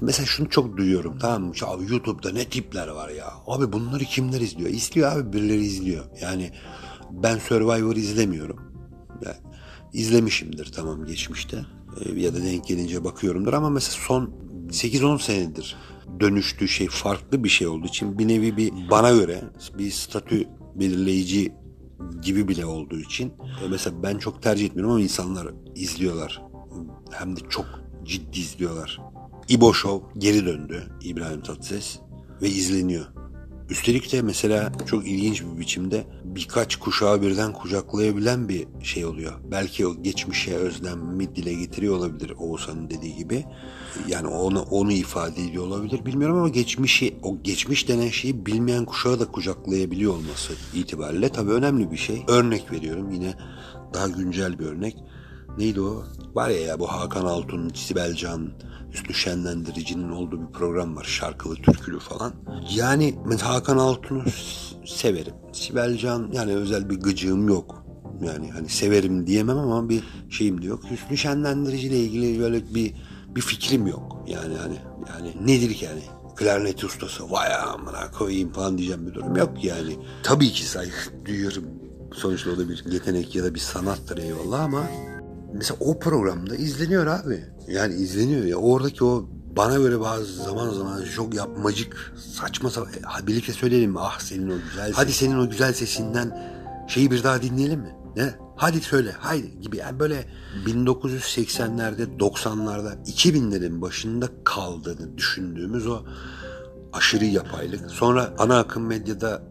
mesela 0.00 0.26
şunu 0.26 0.48
çok 0.50 0.76
duyuyorum 0.76 1.18
tamam 1.18 1.42
mı? 1.42 1.52
Abi 1.66 1.92
YouTube'da 1.92 2.32
ne 2.32 2.44
tipler 2.44 2.88
var 2.88 3.08
ya. 3.08 3.32
Abi 3.46 3.72
bunları 3.72 4.04
kimler 4.04 4.40
izliyor? 4.40 4.70
İzliyor 4.70 5.12
abi 5.12 5.32
birileri 5.32 5.64
izliyor. 5.64 6.04
Yani 6.20 6.50
ben 7.10 7.38
Survivor 7.38 7.96
izlemiyorum. 7.96 8.60
Yani 9.24 9.36
izlemişimdir 9.92 10.72
tamam 10.72 11.06
geçmişte. 11.06 11.64
Ee, 12.00 12.20
ya 12.20 12.34
da 12.34 12.42
denk 12.42 12.66
gelince 12.66 13.04
bakıyorumdur 13.04 13.52
ama 13.52 13.70
mesela 13.70 13.96
son 14.06 14.34
8-10 14.68 15.22
senedir 15.22 15.76
dönüştüğü 16.20 16.68
şey 16.68 16.88
farklı 16.88 17.44
bir 17.44 17.48
şey 17.48 17.66
olduğu 17.66 17.86
için 17.86 18.18
bir 18.18 18.28
nevi 18.28 18.56
bir 18.56 18.72
bana 18.90 19.10
göre 19.10 19.42
bir 19.78 19.90
statü 19.90 20.44
belirleyici 20.74 21.52
gibi 22.22 22.48
bile 22.48 22.66
olduğu 22.66 23.00
için 23.00 23.28
e, 23.64 23.68
mesela 23.70 24.02
ben 24.02 24.18
çok 24.18 24.42
tercih 24.42 24.66
etmiyorum 24.66 24.92
ama 24.92 25.02
insanlar 25.02 25.48
izliyorlar. 25.74 26.42
Hem 27.10 27.36
de 27.36 27.40
çok 27.48 27.66
ciddi 28.04 28.40
izliyorlar. 28.40 29.00
İbo 29.48 29.74
Show 29.74 30.20
geri 30.20 30.46
döndü 30.46 30.88
İbrahim 31.04 31.40
Tatlıses 31.42 31.98
ve 32.42 32.48
izleniyor. 32.48 33.06
Üstelik 33.70 34.12
de 34.12 34.22
mesela 34.22 34.72
çok 34.86 35.08
ilginç 35.08 35.42
bir 35.42 35.58
biçimde 35.58 36.04
birkaç 36.24 36.76
kuşağı 36.76 37.22
birden 37.22 37.52
kucaklayabilen 37.52 38.48
bir 38.48 38.66
şey 38.82 39.04
oluyor. 39.04 39.32
Belki 39.50 39.86
o 39.86 40.02
geçmişe 40.02 40.54
özlemi 40.54 41.36
dile 41.36 41.54
getiriyor 41.54 41.96
olabilir 41.96 42.32
Oğuzhan'ın 42.38 42.90
dediği 42.90 43.16
gibi. 43.16 43.44
Yani 44.08 44.26
onu, 44.26 44.62
onu 44.62 44.92
ifade 44.92 45.42
ediyor 45.42 45.66
olabilir 45.66 46.06
bilmiyorum 46.06 46.36
ama 46.36 46.48
geçmişi, 46.48 47.16
o 47.22 47.42
geçmiş 47.42 47.88
denen 47.88 48.08
şeyi 48.08 48.46
bilmeyen 48.46 48.84
kuşağı 48.84 49.20
da 49.20 49.24
kucaklayabiliyor 49.24 50.12
olması 50.12 50.52
itibariyle 50.74 51.28
tabii 51.28 51.50
önemli 51.50 51.90
bir 51.90 51.96
şey. 51.96 52.22
Örnek 52.28 52.72
veriyorum 52.72 53.10
yine 53.10 53.34
daha 53.94 54.08
güncel 54.08 54.58
bir 54.58 54.66
örnek. 54.66 54.96
Neydi 55.58 55.80
o? 55.80 56.04
Var 56.34 56.48
ya, 56.48 56.60
ya 56.60 56.78
bu 56.78 56.86
Hakan 56.86 57.24
Altun, 57.24 57.68
Sibel 57.74 58.14
Can, 58.14 58.52
Üstü 58.94 59.14
Şenlendirici'nin 59.14 60.10
olduğu 60.10 60.48
bir 60.48 60.52
program 60.52 60.96
var. 60.96 61.04
Şarkılı, 61.04 61.54
türkülü 61.54 61.98
falan. 61.98 62.32
Yani 62.74 63.14
Hakan 63.40 63.78
Altun'u 63.78 64.24
severim. 64.86 65.34
Sibel 65.52 65.96
Can 65.96 66.30
yani 66.32 66.54
özel 66.54 66.90
bir 66.90 67.00
gıcığım 67.00 67.48
yok. 67.48 67.84
Yani 68.22 68.50
hani 68.50 68.68
severim 68.68 69.26
diyemem 69.26 69.58
ama 69.58 69.88
bir 69.88 70.02
şeyim 70.30 70.62
de 70.62 70.66
yok. 70.66 70.80
Hüsnü 70.90 71.16
Şenlendirici 71.16 71.88
ile 71.88 71.98
ilgili 71.98 72.40
böyle 72.40 72.74
bir 72.74 72.94
bir 73.36 73.40
fikrim 73.40 73.86
yok. 73.86 74.24
Yani 74.26 74.54
hani 74.56 74.76
yani 75.08 75.34
nedir 75.46 75.74
ki 75.74 75.84
yani? 75.84 76.02
Klarnet 76.36 76.84
ustası 76.84 77.30
vay 77.30 77.54
amına 77.54 78.10
koyayım 78.10 78.52
falan 78.52 78.78
diyeceğim 78.78 79.06
bir 79.06 79.14
durum 79.14 79.36
yok 79.36 79.64
yani. 79.64 79.96
Tabii 80.22 80.48
ki 80.48 80.66
saygı 80.66 80.92
duyuyorum. 81.26 81.64
Sonuçta 82.14 82.50
o 82.50 82.58
da 82.58 82.68
bir 82.68 82.84
yetenek 82.92 83.34
ya 83.34 83.44
da 83.44 83.54
bir 83.54 83.60
sanattır 83.60 84.18
eyvallah 84.18 84.60
ama 84.60 84.82
mesela 85.54 85.76
o 85.80 85.98
programda 85.98 86.56
izleniyor 86.56 87.06
abi. 87.06 87.44
Yani 87.68 87.94
izleniyor 87.94 88.44
ya. 88.44 88.56
Oradaki 88.56 89.04
o 89.04 89.28
bana 89.56 89.76
göre 89.76 90.00
bazı 90.00 90.32
zaman 90.32 90.70
zaman 90.70 91.04
çok 91.16 91.34
yapmacık, 91.34 92.14
saçma 92.32 92.70
sapan. 92.70 92.92
E, 93.22 93.26
birlikte 93.26 93.52
söyleyelim 93.52 93.90
mi? 93.90 93.98
Ah 94.00 94.18
senin 94.18 94.50
o 94.50 94.54
güzel 94.70 94.86
ses. 94.86 94.96
Hadi 94.96 95.12
senin 95.12 95.38
o 95.38 95.50
güzel 95.50 95.72
sesinden 95.72 96.38
şeyi 96.88 97.10
bir 97.10 97.22
daha 97.22 97.42
dinleyelim 97.42 97.80
mi? 97.80 97.96
Ne? 98.16 98.34
Hadi 98.56 98.80
söyle, 98.80 99.12
haydi 99.18 99.60
gibi. 99.60 99.76
Yani 99.76 99.98
böyle 99.98 100.24
1980'lerde, 100.66 102.18
90'larda, 102.18 103.04
2000'lerin 103.04 103.80
başında 103.80 104.28
kaldığını 104.44 105.18
düşündüğümüz 105.18 105.86
o 105.86 106.02
aşırı 106.92 107.24
yapaylık. 107.24 107.90
Sonra 107.90 108.34
ana 108.38 108.58
akım 108.58 108.86
medyada 108.86 109.42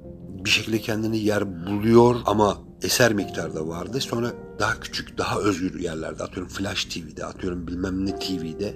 bir 0.46 0.50
şekilde 0.50 0.80
kendini 0.80 1.18
yer 1.18 1.68
buluyor 1.68 2.16
ama 2.26 2.58
eser 2.82 3.14
miktarda 3.14 3.68
vardı. 3.68 4.02
Sonra 4.02 4.32
daha 4.60 4.80
küçük, 4.80 5.18
daha 5.18 5.40
özgür 5.40 5.80
yerlerde 5.80 6.24
atıyorum 6.24 6.52
Flash 6.52 6.86
TV'de, 6.86 7.26
atıyorum 7.26 7.68
bilmem 7.68 8.06
ne 8.06 8.20
TV'de 8.20 8.76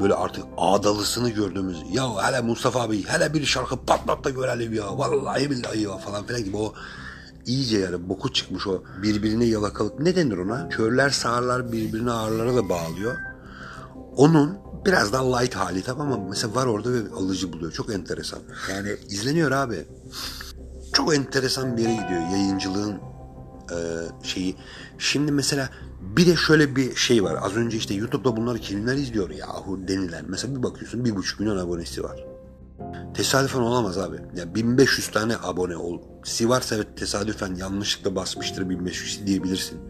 böyle 0.00 0.14
artık 0.14 0.44
ağdalısını 0.56 1.30
gördüğümüz 1.30 1.78
ya 1.92 2.26
hele 2.26 2.40
Mustafa 2.40 2.82
abi 2.82 3.04
hele 3.04 3.34
bir 3.34 3.44
şarkı 3.44 3.84
patlat 3.86 4.24
da 4.24 4.30
görelim 4.30 4.72
ya 4.74 4.98
vallahi 4.98 5.50
billahi 5.50 5.80
ya 5.80 5.96
falan 5.96 6.26
filan 6.26 6.44
gibi 6.44 6.56
o 6.56 6.74
iyice 7.46 7.78
yani 7.78 8.08
boku 8.08 8.32
çıkmış 8.32 8.66
o 8.66 8.82
birbirine 9.02 9.44
yalakalık 9.44 10.00
ne 10.00 10.16
denir 10.16 10.36
ona? 10.36 10.68
Körler 10.68 11.10
sağırlar 11.10 11.72
birbirine 11.72 12.10
ağırlara 12.10 12.56
da 12.56 12.68
bağlıyor. 12.68 13.16
Onun 14.16 14.58
biraz 14.86 15.12
daha 15.12 15.36
light 15.36 15.54
hali 15.54 15.82
tamam 15.82 16.12
ama 16.12 16.28
mesela 16.28 16.54
var 16.54 16.66
orada 16.66 16.92
ve 16.92 16.98
alıcı 17.16 17.52
buluyor. 17.52 17.72
Çok 17.72 17.94
enteresan. 17.94 18.38
Yani 18.70 18.96
izleniyor 19.08 19.50
abi. 19.50 19.84
Çok 20.92 21.14
enteresan 21.14 21.76
bir 21.76 21.82
yere 21.82 21.92
gidiyor 21.92 22.20
yayıncılığın 22.20 23.13
e, 23.74 24.26
şeyi. 24.26 24.56
Şimdi 24.98 25.32
mesela 25.32 25.70
bir 26.00 26.26
de 26.26 26.36
şöyle 26.36 26.76
bir 26.76 26.96
şey 26.96 27.24
var. 27.24 27.38
Az 27.42 27.56
önce 27.56 27.76
işte 27.76 27.94
YouTube'da 27.94 28.36
bunları 28.36 28.58
kimler 28.58 28.96
izliyor 28.96 29.30
yahu 29.30 29.88
denilen. 29.88 30.24
Mesela 30.28 30.56
bir 30.56 30.62
bakıyorsun 30.62 31.04
bir 31.04 31.16
buçuk 31.16 31.40
milyon 31.40 31.56
abonesi 31.56 32.02
var. 32.04 32.24
Tesadüfen 33.14 33.60
olamaz 33.60 33.98
abi. 33.98 34.16
Yani 34.36 34.54
1500 34.54 35.08
tane 35.08 35.36
abone 35.42 35.76
ol. 35.76 36.00
Si 36.24 36.48
varsa 36.48 36.74
evet 36.74 36.96
tesadüfen 36.96 37.54
yanlışlıkla 37.54 38.16
basmıştır 38.16 38.70
1500 38.70 39.26
diyebilirsin. 39.26 39.80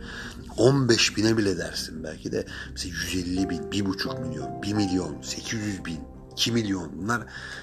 15 0.56 1.16
bine 1.16 1.36
bile 1.36 1.58
dersin 1.58 2.04
belki 2.04 2.32
de. 2.32 2.46
Mesela 2.70 2.94
150 3.14 3.50
bin, 3.50 3.58
1,5 3.58 4.28
milyon, 4.28 4.62
1 4.62 4.72
milyon, 4.72 5.22
800 5.22 5.84
bin, 5.84 6.00
2 6.32 6.52
milyon 6.52 6.90
bunlar 7.02 7.22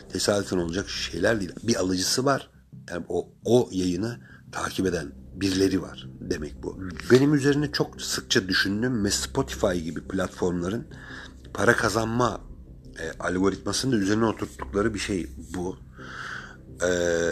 tesadüfen 0.10 0.58
olacak 0.58 0.90
şeyler 0.90 1.40
değil. 1.40 1.51
Bir 1.63 1.75
alıcısı 1.75 2.25
var. 2.25 2.50
Yani 2.90 3.06
o, 3.10 3.30
o 3.46 3.70
yayını 3.72 4.20
takip 4.51 4.86
eden 4.86 5.12
birileri 5.33 5.81
var 5.81 6.07
demek 6.19 6.63
bu. 6.63 6.79
Benim 7.11 7.33
üzerine 7.33 7.71
çok 7.71 8.01
sıkça 8.01 8.47
düşündüğüm 8.47 9.05
ve 9.05 9.11
Spotify 9.11 9.77
gibi 9.77 10.01
platformların 10.07 10.88
para 11.53 11.75
kazanma 11.75 12.41
e, 13.00 13.11
algoritmasını 13.19 13.91
da 13.91 13.95
üzerine 13.95 14.25
oturttukları 14.25 14.93
bir 14.93 15.00
şey 15.00 15.27
bu. 15.55 15.77
E, 16.83 16.89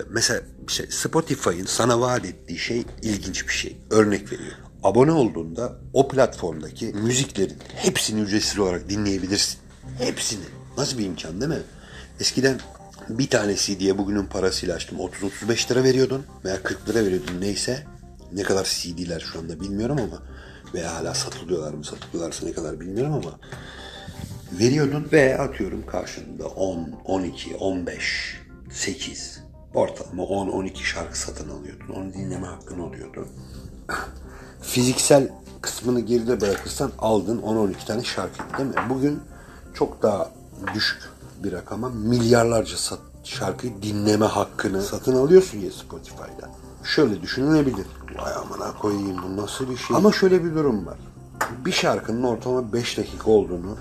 mesela 0.09 0.41
şey, 0.67 0.87
Spotify'ın 0.89 1.65
sana 1.65 2.01
vaat 2.01 2.25
ettiği 2.25 2.57
şey 2.57 2.85
ilginç 3.01 3.47
bir 3.47 3.53
şey. 3.53 3.77
Örnek 3.89 4.31
veriyor. 4.31 4.53
Abone 4.83 5.11
olduğunda 5.11 5.79
o 5.93 6.07
platformdaki 6.07 6.85
müziklerin 6.85 7.57
hepsini 7.75 8.21
ücretsiz 8.21 8.59
olarak 8.59 8.89
dinleyebilirsin. 8.89 9.59
Hepsini. 9.97 10.45
Nasıl 10.77 10.97
bir 10.97 11.05
imkan 11.05 11.41
değil 11.41 11.51
mi? 11.51 11.61
Eskiden 12.19 12.59
bir 13.09 13.29
tane 13.29 13.55
CD'ye 13.55 13.97
bugünün 13.97 14.25
parasıyla 14.25 14.75
açtım. 14.75 14.97
30-35 14.97 15.71
lira 15.71 15.83
veriyordun 15.83 16.25
veya 16.45 16.63
40 16.63 16.89
lira 16.89 17.05
veriyordun 17.05 17.41
neyse. 17.41 17.83
Ne 18.33 18.43
kadar 18.43 18.65
CD'ler 18.65 19.19
şu 19.19 19.39
anda 19.39 19.59
bilmiyorum 19.59 19.97
ama 20.01 20.23
veya 20.73 20.95
hala 20.95 21.13
satılıyorlar 21.13 21.73
mı 21.73 21.85
satılıyorlarsa 21.85 22.45
ne 22.45 22.53
kadar 22.53 22.79
bilmiyorum 22.79 23.13
ama 23.13 23.39
veriyordun 24.51 25.07
ve 25.11 25.37
atıyorum 25.37 25.85
karşında 25.85 26.47
10, 26.47 26.91
12, 27.05 27.55
15, 27.55 28.39
8 28.71 29.43
ortalama 29.73 30.23
10-12 30.23 30.83
şarkı 30.83 31.19
satın 31.19 31.49
alıyordun. 31.49 31.89
Onu 31.95 32.13
dinleme 32.13 32.47
hakkın 32.47 32.79
oluyordu. 32.79 33.27
Fiziksel 34.61 35.29
kısmını 35.61 35.99
geride 35.99 36.41
bırakırsan 36.41 36.91
aldın 36.99 37.41
10-12 37.41 37.85
tane 37.85 38.03
şarkı 38.03 38.57
değil 38.57 38.69
mi? 38.69 38.75
Bugün 38.89 39.19
çok 39.73 40.01
daha 40.01 40.31
düşük 40.73 41.01
bir 41.43 41.51
rakama 41.51 41.89
milyarlarca 41.89 42.77
sat, 42.77 43.00
şarkıyı 43.24 43.81
dinleme 43.81 44.25
hakkını 44.25 44.81
satın 44.81 45.15
alıyorsun 45.15 45.58
ya 45.58 45.72
Spotify'da. 45.72 46.50
Şöyle 46.84 47.22
düşünülebilir. 47.22 47.86
Vay 48.17 48.34
amına 48.34 48.77
koyayım 48.79 49.17
bu 49.24 49.41
nasıl 49.41 49.69
bir 49.69 49.77
şey. 49.77 49.98
Ama 49.98 50.12
şöyle 50.12 50.43
bir 50.43 50.55
durum 50.55 50.86
var. 50.86 50.98
Bir 51.65 51.72
şarkının 51.72 52.24
ortalama 52.24 52.74
5 52.74 52.98
dakika 52.98 53.31
olduğunu 53.31 53.77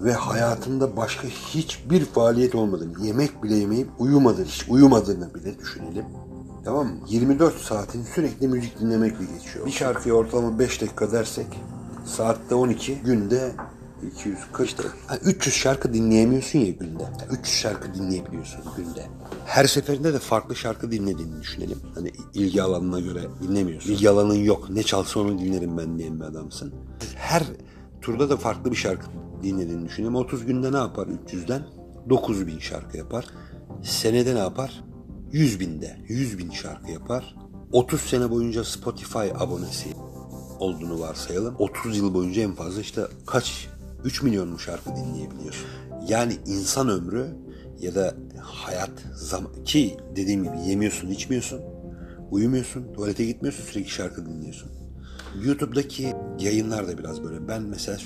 ve 0.00 0.12
hayatında 0.12 0.96
başka 0.96 1.28
hiçbir 1.28 2.04
faaliyet 2.04 2.54
olmadığını, 2.54 3.06
yemek 3.06 3.42
bile 3.42 3.54
yemeyip 3.54 3.88
uyumadığını, 3.98 4.46
hiç 4.46 4.64
uyumadığını 4.68 5.34
bile 5.34 5.58
düşünelim. 5.58 6.04
Tamam 6.64 6.86
mı? 6.86 6.92
24 7.08 7.58
saatin 7.58 8.04
sürekli 8.04 8.48
müzik 8.48 8.80
dinlemekle 8.80 9.24
geçiyor. 9.24 9.66
Bir 9.66 9.70
şarkıya 9.70 10.14
ortalama 10.14 10.58
5 10.58 10.80
dakika 10.80 11.12
dersek 11.12 11.46
saatte 12.06 12.54
12, 12.54 12.94
günde 12.94 13.52
240. 14.06 14.68
İşte, 14.68 14.82
300 15.24 15.54
şarkı 15.54 15.94
dinleyemiyorsun 15.94 16.58
ya 16.58 16.70
günde. 16.70 17.04
300 17.30 17.56
şarkı 17.56 17.94
dinleyebiliyorsun 17.94 18.60
günde. 18.76 19.06
Her 19.46 19.64
seferinde 19.64 20.14
de 20.14 20.18
farklı 20.18 20.56
şarkı 20.56 20.90
dinlediğini 20.90 21.40
düşünelim. 21.40 21.78
Hani 21.94 22.12
ilgi 22.34 22.62
alanına 22.62 23.00
göre 23.00 23.20
dinlemiyorsun. 23.42 23.92
İlgi 23.92 24.10
alanın 24.10 24.34
yok. 24.34 24.70
Ne 24.70 24.82
çalsa 24.82 25.20
onu 25.20 25.38
dinlerim 25.38 25.78
ben 25.78 25.98
diyen 25.98 26.20
bir 26.20 26.24
adamsın. 26.24 26.74
Her 27.14 27.42
turda 28.02 28.30
da 28.30 28.36
farklı 28.36 28.70
bir 28.70 28.76
şarkı 28.76 29.06
dinlediğini 29.42 29.84
düşünelim. 29.88 30.14
30 30.14 30.46
günde 30.46 30.72
ne 30.72 30.76
yapar 30.76 31.06
300'den? 31.06 31.62
9000 32.10 32.58
şarkı 32.58 32.96
yapar. 32.96 33.26
Senede 33.82 34.34
ne 34.34 34.38
yapar? 34.38 34.84
100 35.32 35.60
binde. 35.60 35.96
100 36.08 36.38
bin 36.38 36.50
şarkı 36.50 36.90
yapar. 36.90 37.36
30 37.72 38.00
sene 38.00 38.30
boyunca 38.30 38.64
Spotify 38.64 39.18
abonesi 39.18 39.88
olduğunu 40.58 41.00
varsayalım. 41.00 41.54
30 41.58 41.96
yıl 41.96 42.14
boyunca 42.14 42.42
en 42.42 42.54
fazla 42.54 42.80
işte 42.80 43.02
kaç 43.26 43.68
3 44.04 44.22
milyon 44.22 44.48
mu 44.48 44.58
şarkı 44.58 44.90
dinleyebiliyorsun. 44.96 45.66
Yani 46.08 46.36
insan 46.46 46.88
ömrü 46.88 47.26
ya 47.80 47.94
da 47.94 48.14
hayat 48.40 48.90
zaman 49.14 49.64
ki 49.64 49.96
dediğim 50.16 50.44
gibi 50.44 50.68
yemiyorsun, 50.68 51.08
içmiyorsun, 51.08 51.60
uyumuyorsun, 52.30 52.92
tuvalete 52.92 53.24
gitmiyorsun, 53.24 53.64
sürekli 53.64 53.90
şarkı 53.90 54.26
dinliyorsun. 54.26 54.70
YouTube'daki 55.44 56.14
yayınlar 56.38 56.88
da 56.88 56.98
biraz 56.98 57.24
böyle. 57.24 57.48
Ben 57.48 57.62
mesela 57.62 57.98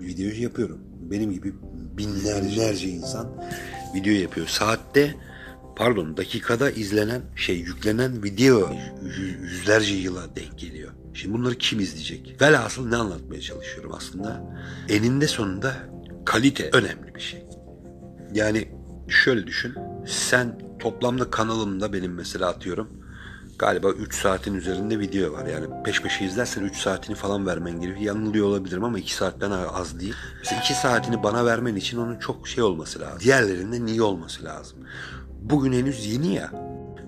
video 0.00 0.42
yapıyorum. 0.42 0.78
Benim 1.10 1.32
gibi 1.32 1.54
binlerce 1.96 2.88
insan 2.88 3.28
video 3.94 4.12
yapıyor. 4.12 4.46
Saatte 4.46 5.14
pardon 5.76 6.16
dakikada 6.16 6.70
izlenen 6.70 7.22
şey 7.36 7.56
yüklenen 7.56 8.22
video 8.22 8.70
yüzlerce 9.42 9.94
yıla 9.94 10.36
denk 10.36 10.58
geliyor. 10.58 10.92
Şimdi 11.14 11.34
bunları 11.34 11.54
kim 11.54 11.80
izleyecek? 11.80 12.36
Velhasıl 12.42 12.88
ne 12.88 12.96
anlatmaya 12.96 13.40
çalışıyorum 13.40 13.92
aslında? 13.94 14.56
Eninde 14.88 15.28
sonunda 15.28 15.74
kalite 16.24 16.70
önemli 16.72 17.14
bir 17.14 17.20
şey. 17.20 17.46
Yani 18.34 18.68
şöyle 19.08 19.46
düşün. 19.46 19.74
Sen 20.06 20.58
toplamda 20.78 21.30
kanalımda 21.30 21.92
benim 21.92 22.14
mesela 22.14 22.48
atıyorum 22.48 23.04
galiba 23.58 23.90
3 23.90 24.14
saatin 24.14 24.54
üzerinde 24.54 24.98
video 24.98 25.32
var. 25.32 25.46
Yani 25.46 25.66
peş 25.84 26.02
peşe 26.02 26.24
izlersen 26.24 26.62
3 26.62 26.76
saatini 26.76 27.16
falan 27.16 27.46
vermen 27.46 27.80
gerekiyor. 27.80 28.06
Yanılıyor 28.06 28.46
olabilirim 28.46 28.84
ama 28.84 28.98
2 28.98 29.14
saatten 29.14 29.50
az 29.50 30.00
değil. 30.00 30.14
Mesela 30.38 30.60
2 30.60 30.74
saatini 30.74 31.22
bana 31.22 31.44
vermen 31.44 31.76
için 31.76 31.98
onun 31.98 32.18
çok 32.18 32.48
şey 32.48 32.64
olması 32.64 33.00
lazım. 33.00 33.20
Diğerlerinde 33.20 33.92
iyi 33.92 34.02
olması 34.02 34.44
lazım. 34.44 34.78
Bugün 35.44 35.72
henüz 35.72 36.06
yeni 36.06 36.34
ya. 36.34 36.50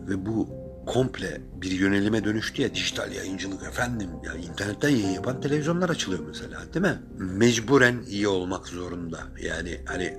Ve 0.09 0.26
bu 0.26 0.49
komple 0.87 1.40
bir 1.62 1.71
yönelime 1.71 2.25
dönüştü 2.25 2.62
ya 2.62 2.75
dijital 2.75 3.12
yayıncılık 3.12 3.62
efendim 3.62 4.11
ya 4.25 4.35
internetten 4.35 4.88
yayın 4.88 5.09
yapan 5.09 5.40
televizyonlar 5.40 5.90
açılıyor 5.90 6.23
mesela 6.26 6.61
değil 6.75 6.87
mi? 6.87 6.99
Mecburen 7.19 8.02
iyi 8.09 8.28
olmak 8.28 8.69
zorunda. 8.69 9.19
Yani 9.43 9.81
hani 9.85 10.19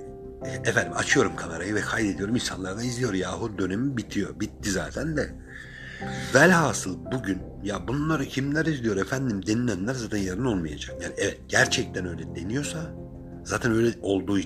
efendim 0.64 0.92
açıyorum 0.96 1.36
kamerayı 1.36 1.74
ve 1.74 1.80
kaydediyorum 1.80 2.34
insanlar 2.34 2.78
da 2.78 2.82
izliyor 2.82 3.14
yahu 3.14 3.58
dönemi 3.58 3.96
bitiyor. 3.96 4.40
Bitti 4.40 4.70
zaten 4.70 5.16
de. 5.16 5.34
Velhasıl 6.34 6.98
bugün 7.12 7.38
ya 7.62 7.88
bunları 7.88 8.24
kimler 8.24 8.66
izliyor 8.66 8.96
efendim 8.96 9.46
denilenler 9.46 9.94
zaten 9.94 10.18
yarın 10.18 10.44
olmayacak. 10.44 11.02
Yani 11.02 11.14
evet 11.18 11.38
gerçekten 11.48 12.06
öyle 12.06 12.34
deniyorsa 12.34 12.78
zaten 13.44 13.72
öyle 13.72 13.90
olduğu 14.02 14.38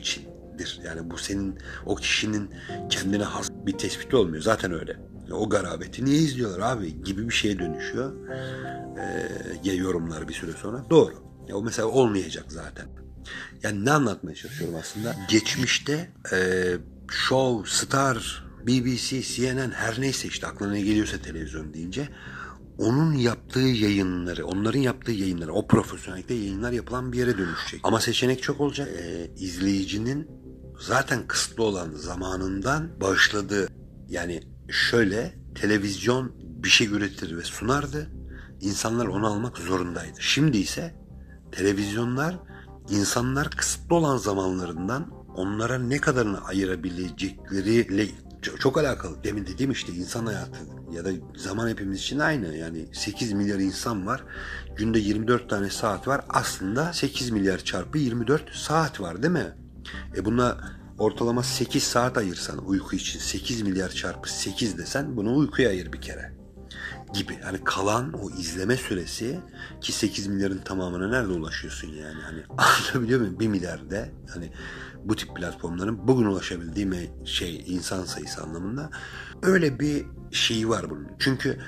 içindir. 0.53 0.81
Yani 0.85 1.11
bu 1.11 1.19
senin 1.19 1.59
o 1.87 1.95
kişinin 1.97 2.51
kendine 2.91 3.25
has 3.25 3.51
bir 3.67 3.73
tespiti 3.73 4.17
olmuyor. 4.17 4.43
Zaten 4.43 4.73
öyle. 4.73 4.97
O 5.33 5.49
garabeti 5.49 6.05
niye 6.05 6.17
izliyorlar 6.17 6.77
abi 6.77 7.03
gibi 7.03 7.29
bir 7.29 7.35
şeye 7.35 7.59
dönüşüyor. 7.59 8.13
Ee, 9.65 9.73
yorumlar 9.73 10.29
bir 10.29 10.35
süre 10.35 10.53
sonra. 10.53 10.85
Doğru. 10.91 11.15
Ya 11.49 11.57
o 11.57 11.63
mesela 11.63 11.89
olmayacak 11.89 12.45
zaten. 12.49 12.87
Yani 13.63 13.85
ne 13.85 13.91
anlatmaya 13.91 14.35
çalışıyorum 14.35 14.77
aslında? 14.81 15.17
Geçmişte 15.29 16.11
e, 16.33 16.39
Show, 17.11 17.71
Star, 17.71 18.45
BBC, 18.67 19.23
CNN 19.23 19.71
her 19.71 20.01
neyse 20.01 20.29
işte 20.29 20.47
aklına 20.47 20.73
ne 20.73 20.81
geliyorsa 20.81 21.19
televizyon 21.19 21.75
deyince 21.75 22.09
onun 22.79 23.13
yaptığı 23.13 23.61
yayınları, 23.61 24.47
onların 24.47 24.81
yaptığı 24.81 25.13
yayınları, 25.13 25.53
o 25.53 25.67
profesyonellikte 25.67 26.35
yayınlar 26.35 26.73
yapılan 26.73 27.13
bir 27.13 27.19
yere 27.19 27.39
dönüşecek. 27.39 27.81
Ama 27.85 28.01
seçenek 28.01 28.43
çok 28.43 28.61
olacak. 28.61 28.89
Ee, 28.89 29.31
izleyicinin 29.39 30.42
zaten 30.83 31.27
kısıtlı 31.27 31.63
olan 31.63 31.91
zamanından 31.91 33.01
bağışladığı 33.01 33.69
yani 34.09 34.43
şöyle 34.69 35.35
televizyon 35.55 36.33
bir 36.39 36.69
şey 36.69 36.87
üretir 36.87 37.37
ve 37.37 37.43
sunardı. 37.43 38.11
İnsanlar 38.61 39.07
onu 39.07 39.27
almak 39.27 39.59
zorundaydı. 39.59 40.17
Şimdi 40.19 40.59
ise 40.59 40.95
televizyonlar 41.53 42.39
insanlar 42.91 43.51
kısıtlı 43.51 43.97
olan 43.97 44.17
zamanlarından 44.17 45.11
onlara 45.37 45.79
ne 45.79 45.99
kadarını 45.99 46.45
ayırabilecekleriyle 46.45 48.07
çok, 48.43 48.79
alakalı. 48.79 49.25
Demin 49.25 49.47
dediğim 49.47 49.73
işte 49.73 49.93
insan 49.93 50.27
hayatı 50.27 50.59
ya 50.93 51.05
da 51.05 51.11
zaman 51.37 51.69
hepimiz 51.69 51.99
için 51.99 52.19
aynı. 52.19 52.57
Yani 52.57 52.87
8 52.93 53.33
milyar 53.33 53.59
insan 53.59 54.07
var. 54.07 54.25
Günde 54.77 54.99
24 54.99 55.51
tane 55.51 55.71
saat 55.71 56.09
var. 56.09 56.25
Aslında 56.29 56.93
8 56.93 57.31
milyar 57.31 57.59
çarpı 57.59 57.99
24 57.99 58.55
saat 58.55 59.01
var 59.01 59.23
değil 59.23 59.33
mi? 59.33 59.62
E 60.17 60.25
buna 60.25 60.59
ortalama 60.99 61.43
8 61.43 61.83
saat 61.83 62.19
ayırsan 62.19 62.67
uyku 62.67 62.97
için 62.97 63.19
8 63.19 63.63
milyar 63.63 63.89
çarpı 63.89 64.33
8 64.33 64.79
desen 64.79 65.17
bunu 65.17 65.37
uykuya 65.37 65.69
ayır 65.69 65.93
bir 65.93 66.01
kere 66.01 66.33
gibi. 67.15 67.39
Hani 67.41 67.65
kalan 67.65 68.13
o 68.13 68.31
izleme 68.31 68.77
süresi 68.77 69.41
ki 69.81 69.93
8 69.93 70.27
milyarın 70.27 70.59
tamamına 70.59 71.09
nerede 71.09 71.33
ulaşıyorsun 71.33 71.89
yani? 71.89 72.21
Hani 72.23 72.45
anlatabiliyor 72.59 73.21
muyum? 73.21 73.41
1 73.41 73.49
milyarda 73.49 74.09
hani 74.35 74.53
bu 75.05 75.17
tip 75.17 75.37
platformların 75.37 76.09
bugün 76.09 76.25
ulaşabildiği 76.25 77.11
şey 77.25 77.65
insan 77.67 78.05
sayısı 78.05 78.43
anlamında 78.43 78.91
öyle 79.43 79.81
bir 79.81 80.07
şey 80.31 80.69
var 80.69 80.91
bunun. 80.91 81.09
Çünkü 81.19 81.59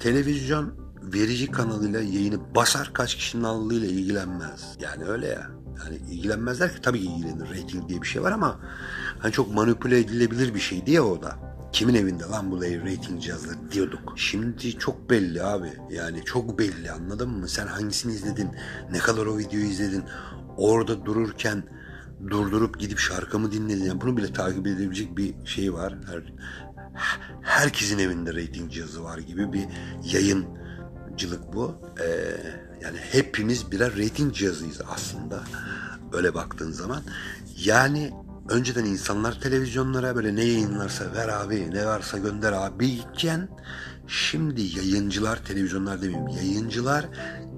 televizyon 0.00 0.74
verici 1.02 1.50
kanalıyla 1.50 2.00
yayını 2.00 2.54
basar 2.54 2.90
kaç 2.92 3.14
kişinin 3.14 3.44
aldığıyla 3.44 3.88
ilgilenmez. 3.88 4.76
Yani 4.80 5.04
öyle 5.04 5.26
ya. 5.26 5.50
Yani 5.78 5.96
ilgilenmezler 6.10 6.74
ki 6.74 6.82
tabii 6.82 7.00
ki 7.00 7.06
ilgilenir. 7.06 7.50
Rating 7.50 7.88
diye 7.88 8.02
bir 8.02 8.06
şey 8.06 8.22
var 8.22 8.32
ama 8.32 8.60
hani 9.18 9.32
çok 9.32 9.54
manipüle 9.54 9.98
edilebilir 9.98 10.54
bir 10.54 10.60
şey 10.60 10.86
diye 10.86 11.00
o 11.00 11.22
da. 11.22 11.54
Kimin 11.72 11.94
evinde 11.94 12.24
lan 12.24 12.50
bu 12.50 12.62
rating 12.62 13.22
cihazları 13.22 13.72
diyorduk. 13.72 14.12
Şimdi 14.16 14.78
çok 14.78 15.10
belli 15.10 15.42
abi. 15.42 15.72
Yani 15.90 16.24
çok 16.24 16.58
belli 16.58 16.90
anladın 16.90 17.30
mı? 17.30 17.48
Sen 17.48 17.66
hangisini 17.66 18.12
izledin? 18.12 18.50
Ne 18.90 18.98
kadar 18.98 19.26
o 19.26 19.38
videoyu 19.38 19.66
izledin? 19.66 20.04
Orada 20.56 21.04
dururken 21.04 21.64
durdurup 22.30 22.80
gidip 22.80 22.98
şarkımı 22.98 23.52
dinledin. 23.52 23.84
Yani 23.84 24.00
bunu 24.00 24.16
bile 24.16 24.32
takip 24.32 24.66
edebilecek 24.66 25.16
bir 25.16 25.34
şey 25.44 25.72
var. 25.72 25.94
Her, 26.06 26.32
herkesin 27.42 27.98
evinde 27.98 28.34
rating 28.34 28.72
cihazı 28.72 29.04
var 29.04 29.18
gibi 29.18 29.52
bir 29.52 29.66
yayıncılık 30.04 31.52
bu. 31.52 31.74
Ee, 32.00 32.63
yani 32.84 32.98
hepimiz 33.12 33.72
birer 33.72 33.92
rating 33.98 34.34
cihazıyız 34.34 34.80
aslında. 34.88 35.44
Öyle 36.12 36.34
baktığın 36.34 36.72
zaman. 36.72 37.02
Yani 37.64 38.12
önceden 38.48 38.84
insanlar 38.84 39.40
televizyonlara 39.40 40.16
böyle 40.16 40.36
ne 40.36 40.44
yayınlarsa 40.44 41.12
ver 41.14 41.28
abi 41.28 41.70
ne 41.70 41.86
varsa 41.86 42.18
gönder 42.18 42.52
abi 42.52 42.86
iken 42.86 43.48
şimdi 44.06 44.62
yayıncılar 44.62 45.44
televizyonlar 45.44 46.02
demeyeyim 46.02 46.28
yayıncılar 46.28 47.06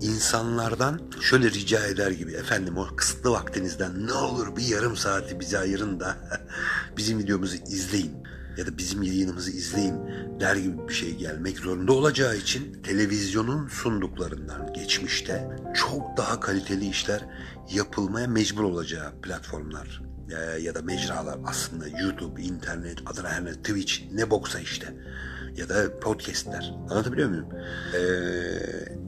insanlardan 0.01 1.01
şöyle 1.21 1.51
rica 1.51 1.87
eder 1.87 2.11
gibi 2.11 2.33
efendim 2.33 2.79
o 2.79 2.97
kısıtlı 2.97 3.31
vaktinizden 3.31 4.07
ne 4.07 4.13
olur 4.13 4.57
bir 4.57 4.67
yarım 4.67 4.97
saati 4.97 5.41
bize 5.41 5.59
ayırın 5.59 6.01
da 6.01 6.17
bizim 6.97 7.19
videomuzu 7.19 7.57
izleyin 7.57 8.27
ya 8.57 8.67
da 8.67 8.79
bizim 8.79 9.03
yayınımızı 9.03 9.51
izleyin 9.51 9.95
der 10.41 10.57
gibi 10.57 10.89
bir 10.89 10.95
şey 10.95 11.17
gelmek 11.17 11.59
zorunda 11.59 11.93
olacağı 11.93 12.37
için 12.37 12.83
televizyonun 12.83 13.69
sunduklarından 13.69 14.73
geçmişte 14.73 15.49
çok 15.75 16.17
daha 16.17 16.41
kaliteli 16.41 16.89
işler 16.89 17.21
yapılmaya 17.71 18.27
mecbur 18.27 18.65
olacağı 18.65 19.21
platformlar 19.21 20.03
ya 20.61 20.75
da 20.75 20.83
mecralar 20.83 21.39
aslında 21.45 21.89
YouTube, 21.89 22.43
internet, 22.43 22.99
adına 23.07 23.29
her 23.29 23.45
ne 23.45 23.53
Twitch 23.53 24.13
ne 24.13 24.31
boksa 24.31 24.61
işte 24.61 24.95
ya 25.57 25.69
da 25.69 26.01
podcastler. 26.01 26.75
Anlatabiliyor 26.91 27.29
muyum? 27.29 27.47
Ee, 27.95 28.01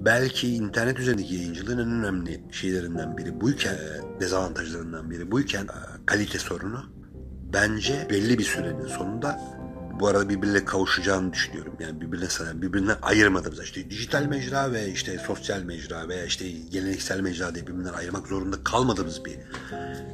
belki 0.05 0.55
internet 0.55 0.99
üzerindeki 0.99 1.35
yayıncılığın 1.35 1.79
en 1.79 1.91
önemli 1.91 2.43
şeylerinden 2.53 3.19
biri 3.19 3.41
buyken, 3.41 3.77
dezavantajlarından 4.21 5.11
biri 5.11 5.31
buyken 5.31 5.65
e, 5.65 6.07
kalite 6.07 6.39
sorunu 6.39 6.98
bence 7.53 8.07
belli 8.11 8.39
bir 8.39 8.45
sürenin 8.45 8.87
sonunda 8.87 9.59
bu 10.01 10.09
arada 10.09 10.29
birbirine 10.29 10.65
kavuşacağını 10.65 11.33
düşünüyorum. 11.33 11.73
Yani 11.81 12.01
birbirine 12.01 12.63
birbirine 12.63 12.93
ayırmadığımız 13.03 13.63
işte 13.63 13.91
dijital 13.91 14.25
mecra 14.25 14.73
ve 14.73 14.91
işte 14.91 15.19
sosyal 15.27 15.63
mecra 15.63 16.09
veya 16.09 16.25
işte 16.25 16.51
geleneksel 16.51 17.21
mecra 17.21 17.55
diye 17.55 17.67
birbirinden 17.67 17.93
ayırmak 17.93 18.27
zorunda 18.27 18.65
kalmadığımız 18.65 19.25
bir 19.25 19.39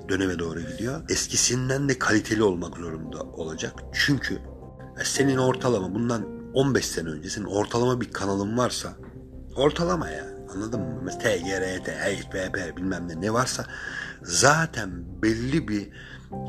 döneme 0.08 0.38
doğru 0.38 0.60
gidiyor. 0.60 1.00
Eskisinden 1.08 1.88
de 1.88 1.98
kaliteli 1.98 2.42
olmak 2.42 2.76
zorunda 2.76 3.22
olacak. 3.22 3.72
Çünkü 3.92 4.38
senin 5.04 5.36
ortalama 5.36 5.94
bundan 5.94 6.26
15 6.54 6.86
sene 6.86 7.08
önce 7.08 7.46
ortalama 7.46 8.00
bir 8.00 8.12
kanalın 8.12 8.58
varsa 8.58 8.92
ortalama 9.56 10.08
ya 10.08 10.24
anladın 10.54 10.80
mı? 10.80 11.00
Mesela 11.04 11.36
TGRT, 11.36 11.88
HPP 11.88 12.76
bilmem 12.76 13.08
ne 13.08 13.20
ne 13.20 13.32
varsa 13.32 13.66
zaten 14.22 14.90
belli 15.22 15.68
bir 15.68 15.88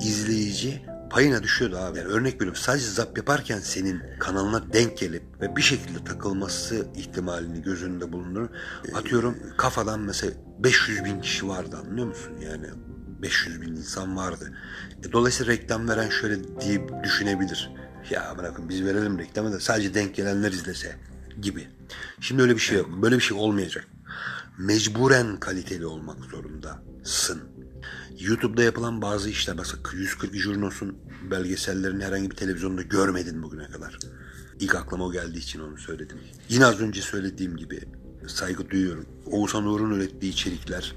izleyici 0.02 0.82
payına 1.10 1.44
düşüyordu 1.44 1.78
abi. 1.78 1.98
Yani 1.98 2.08
örnek 2.08 2.34
veriyorum 2.34 2.62
sadece 2.62 2.88
zap 2.88 3.18
yaparken 3.18 3.60
senin 3.60 4.02
kanalına 4.20 4.74
denk 4.74 4.98
gelip 4.98 5.24
ve 5.42 5.56
bir 5.56 5.62
şekilde 5.62 6.04
takılması 6.04 6.88
ihtimalini 6.96 7.62
göz 7.62 7.84
önünde 7.84 8.12
bulundurun. 8.12 8.50
Atıyorum 8.96 9.38
kafadan 9.58 10.00
mesela 10.00 10.34
500 10.60 11.06
bin 11.06 11.22
kişi 11.22 11.48
vardı 11.48 11.78
anlıyor 11.78 12.08
musun? 12.08 12.34
Yani 12.50 12.68
500 13.22 13.62
bin 13.62 13.76
insan 13.76 14.18
vardı. 14.18 14.54
E, 15.04 15.12
dolayısıyla 15.12 15.54
reklam 15.54 15.90
veren 15.90 16.10
şöyle 16.10 16.60
diye 16.62 16.82
düşünebilir. 17.04 17.72
Ya 18.10 18.36
bırakın 18.38 18.70
biz 18.70 18.86
verelim 18.86 19.20
reklamı 19.20 19.52
da 19.52 19.60
sadece 19.60 19.94
denk 19.94 20.16
gelenler 20.16 20.52
izlese 20.52 20.96
gibi. 21.42 21.68
Şimdi 22.20 22.42
öyle 22.42 22.56
bir 22.56 22.60
şey 22.60 22.78
yok. 22.78 22.90
Böyle 23.02 23.16
bir 23.16 23.22
şey 23.22 23.38
olmayacak. 23.38 23.88
Mecburen 24.58 25.38
kaliteli 25.40 25.86
olmak 25.86 26.18
zorundasın. 26.26 27.55
YouTube'da 28.20 28.64
yapılan 28.64 29.02
bazı 29.02 29.30
işler 29.30 29.56
mesela 29.56 29.80
140 29.94 30.36
Jurnos'un 30.36 30.98
belgesellerini 31.32 32.04
herhangi 32.04 32.32
bir 32.32 32.36
televizyonda 32.36 32.82
görmedin 32.82 33.44
bugüne 33.44 33.68
kadar. 33.68 34.00
İlk 34.60 34.76
aklıma 34.76 35.06
o 35.06 35.12
geldiği 35.12 35.38
için 35.40 35.60
onu 35.60 35.78
söyledim. 35.78 36.18
Yine 36.50 36.66
az 36.66 36.80
önce 36.80 37.02
söylediğim 37.02 37.58
gibi 37.58 37.84
saygı 38.28 38.70
duyuyorum. 38.70 39.06
Oğuzhan 39.26 39.66
Uğur'un 39.66 39.92
ürettiği 39.92 40.32
içerikler 40.32 40.96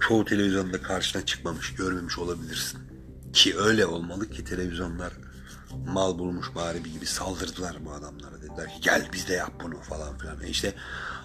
çoğu 0.00 0.24
televizyonda 0.24 0.82
karşına 0.82 1.26
çıkmamış, 1.26 1.74
görmemiş 1.74 2.18
olabilirsin. 2.18 2.80
Ki 3.32 3.58
öyle 3.58 3.86
olmalı 3.86 4.30
ki 4.30 4.44
televizyonlar 4.44 5.12
mal 5.86 6.18
bulmuş 6.18 6.46
bari 6.54 6.82
gibi 6.82 7.06
saldırdılar 7.06 7.76
bu 7.84 7.92
adamlara. 7.92 8.42
Dediler 8.42 8.68
ki 8.68 8.80
gel 8.82 9.08
biz 9.12 9.28
de 9.28 9.32
yap 9.32 9.52
bunu 9.64 9.80
falan 9.80 10.18
filan. 10.18 10.42
E 10.42 10.48
işte 10.48 10.74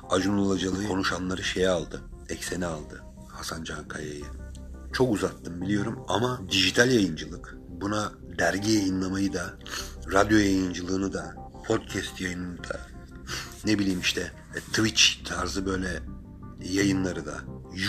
Acun 0.10 0.38
Ilıcalı 0.38 0.88
konuşanları 0.88 1.44
şeye 1.44 1.70
aldı, 1.70 2.02
eksene 2.30 2.66
aldı. 2.66 3.04
Hasan 3.30 3.64
Can 3.64 3.88
Kaya'yı. 3.88 4.26
Çok 4.94 5.14
uzattım 5.14 5.62
biliyorum 5.62 6.00
ama 6.08 6.42
dijital 6.50 6.92
yayıncılık 6.92 7.58
buna 7.70 8.12
dergi 8.40 8.72
yayınlamayı 8.72 9.34
da, 9.34 9.54
radyo 10.14 10.38
yayıncılığını 10.38 11.14
da, 11.14 11.36
podcast 11.68 12.22
yayınını 12.22 12.64
da, 12.64 12.80
ne 13.66 13.80
bileyim 13.80 14.00
işte 14.00 14.32
e, 14.56 14.60
Twitch 14.60 15.04
tarzı 15.26 15.66
böyle 15.66 16.00
yayınları 16.64 17.26
da, 17.26 17.34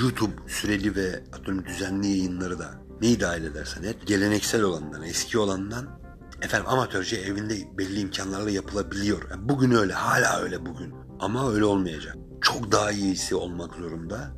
YouTube 0.00 0.32
süreli 0.48 0.96
ve 0.96 1.24
atıyorum 1.32 1.64
düzenli 1.66 2.08
yayınları 2.08 2.58
da 2.58 2.82
neyi 3.00 3.20
dahil 3.20 3.44
edersen 3.44 3.82
et, 3.82 4.06
geleneksel 4.06 4.62
olandan, 4.62 5.02
eski 5.02 5.38
olandan 5.38 6.02
efendim 6.42 6.68
amatörce 6.68 7.16
evinde 7.16 7.78
belli 7.78 8.00
imkanlarla 8.00 8.50
yapılabiliyor. 8.50 9.30
Yani 9.30 9.48
bugün 9.48 9.70
öyle, 9.70 9.92
hala 9.92 10.40
öyle 10.40 10.66
bugün. 10.66 10.94
Ama 11.20 11.52
öyle 11.52 11.64
olmayacak. 11.64 12.16
Çok 12.40 12.72
daha 12.72 12.92
iyisi 12.92 13.34
olmak 13.34 13.74
zorunda. 13.74 14.30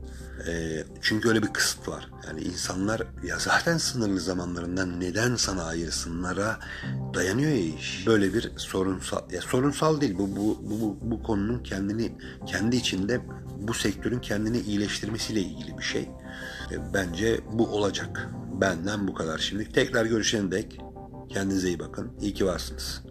E, 0.49 0.85
çünkü 1.03 1.29
öyle 1.29 1.43
bir 1.43 1.53
kısıt 1.53 1.89
var. 1.89 2.11
Yani 2.27 2.41
insanlar 2.41 3.03
ya 3.25 3.39
zaten 3.39 3.79
sınırlı 3.79 4.21
zamanlarından 4.21 5.01
neden 5.01 5.37
sana 5.37 5.65
ayırsınlara 5.65 6.59
dayanıyor 7.15 7.51
ya 7.51 7.57
iş. 7.57 8.07
Böyle 8.07 8.35
bir 8.35 8.53
sorunsal, 8.57 9.31
ya 9.33 9.41
sorunsal 9.41 10.01
değil 10.01 10.15
bu 10.19 10.37
bu 10.37 10.59
bu 10.63 10.81
bu, 10.81 10.99
bu 11.03 11.23
konunun 11.23 11.63
kendini 11.63 12.13
kendi 12.47 12.77
içinde 12.77 13.21
bu 13.59 13.75
sektörün 13.75 14.21
kendini 14.21 14.61
iyileştirmesiyle 14.61 15.41
ilgili 15.41 15.79
bir 15.79 15.85
şey. 15.85 16.03
E, 16.71 16.95
bence 16.95 17.41
bu 17.53 17.67
olacak. 17.67 18.29
Benden 18.61 19.09
bu 19.09 19.15
kadar 19.15 19.39
şimdi. 19.39 19.73
Tekrar 19.73 20.07
görüşene 20.07 20.51
dek 20.51 20.81
kendinize 21.29 21.69
iyi 21.69 21.79
bakın. 21.79 22.13
İyi 22.21 22.35
ki 22.35 22.47
varsınız. 22.47 23.03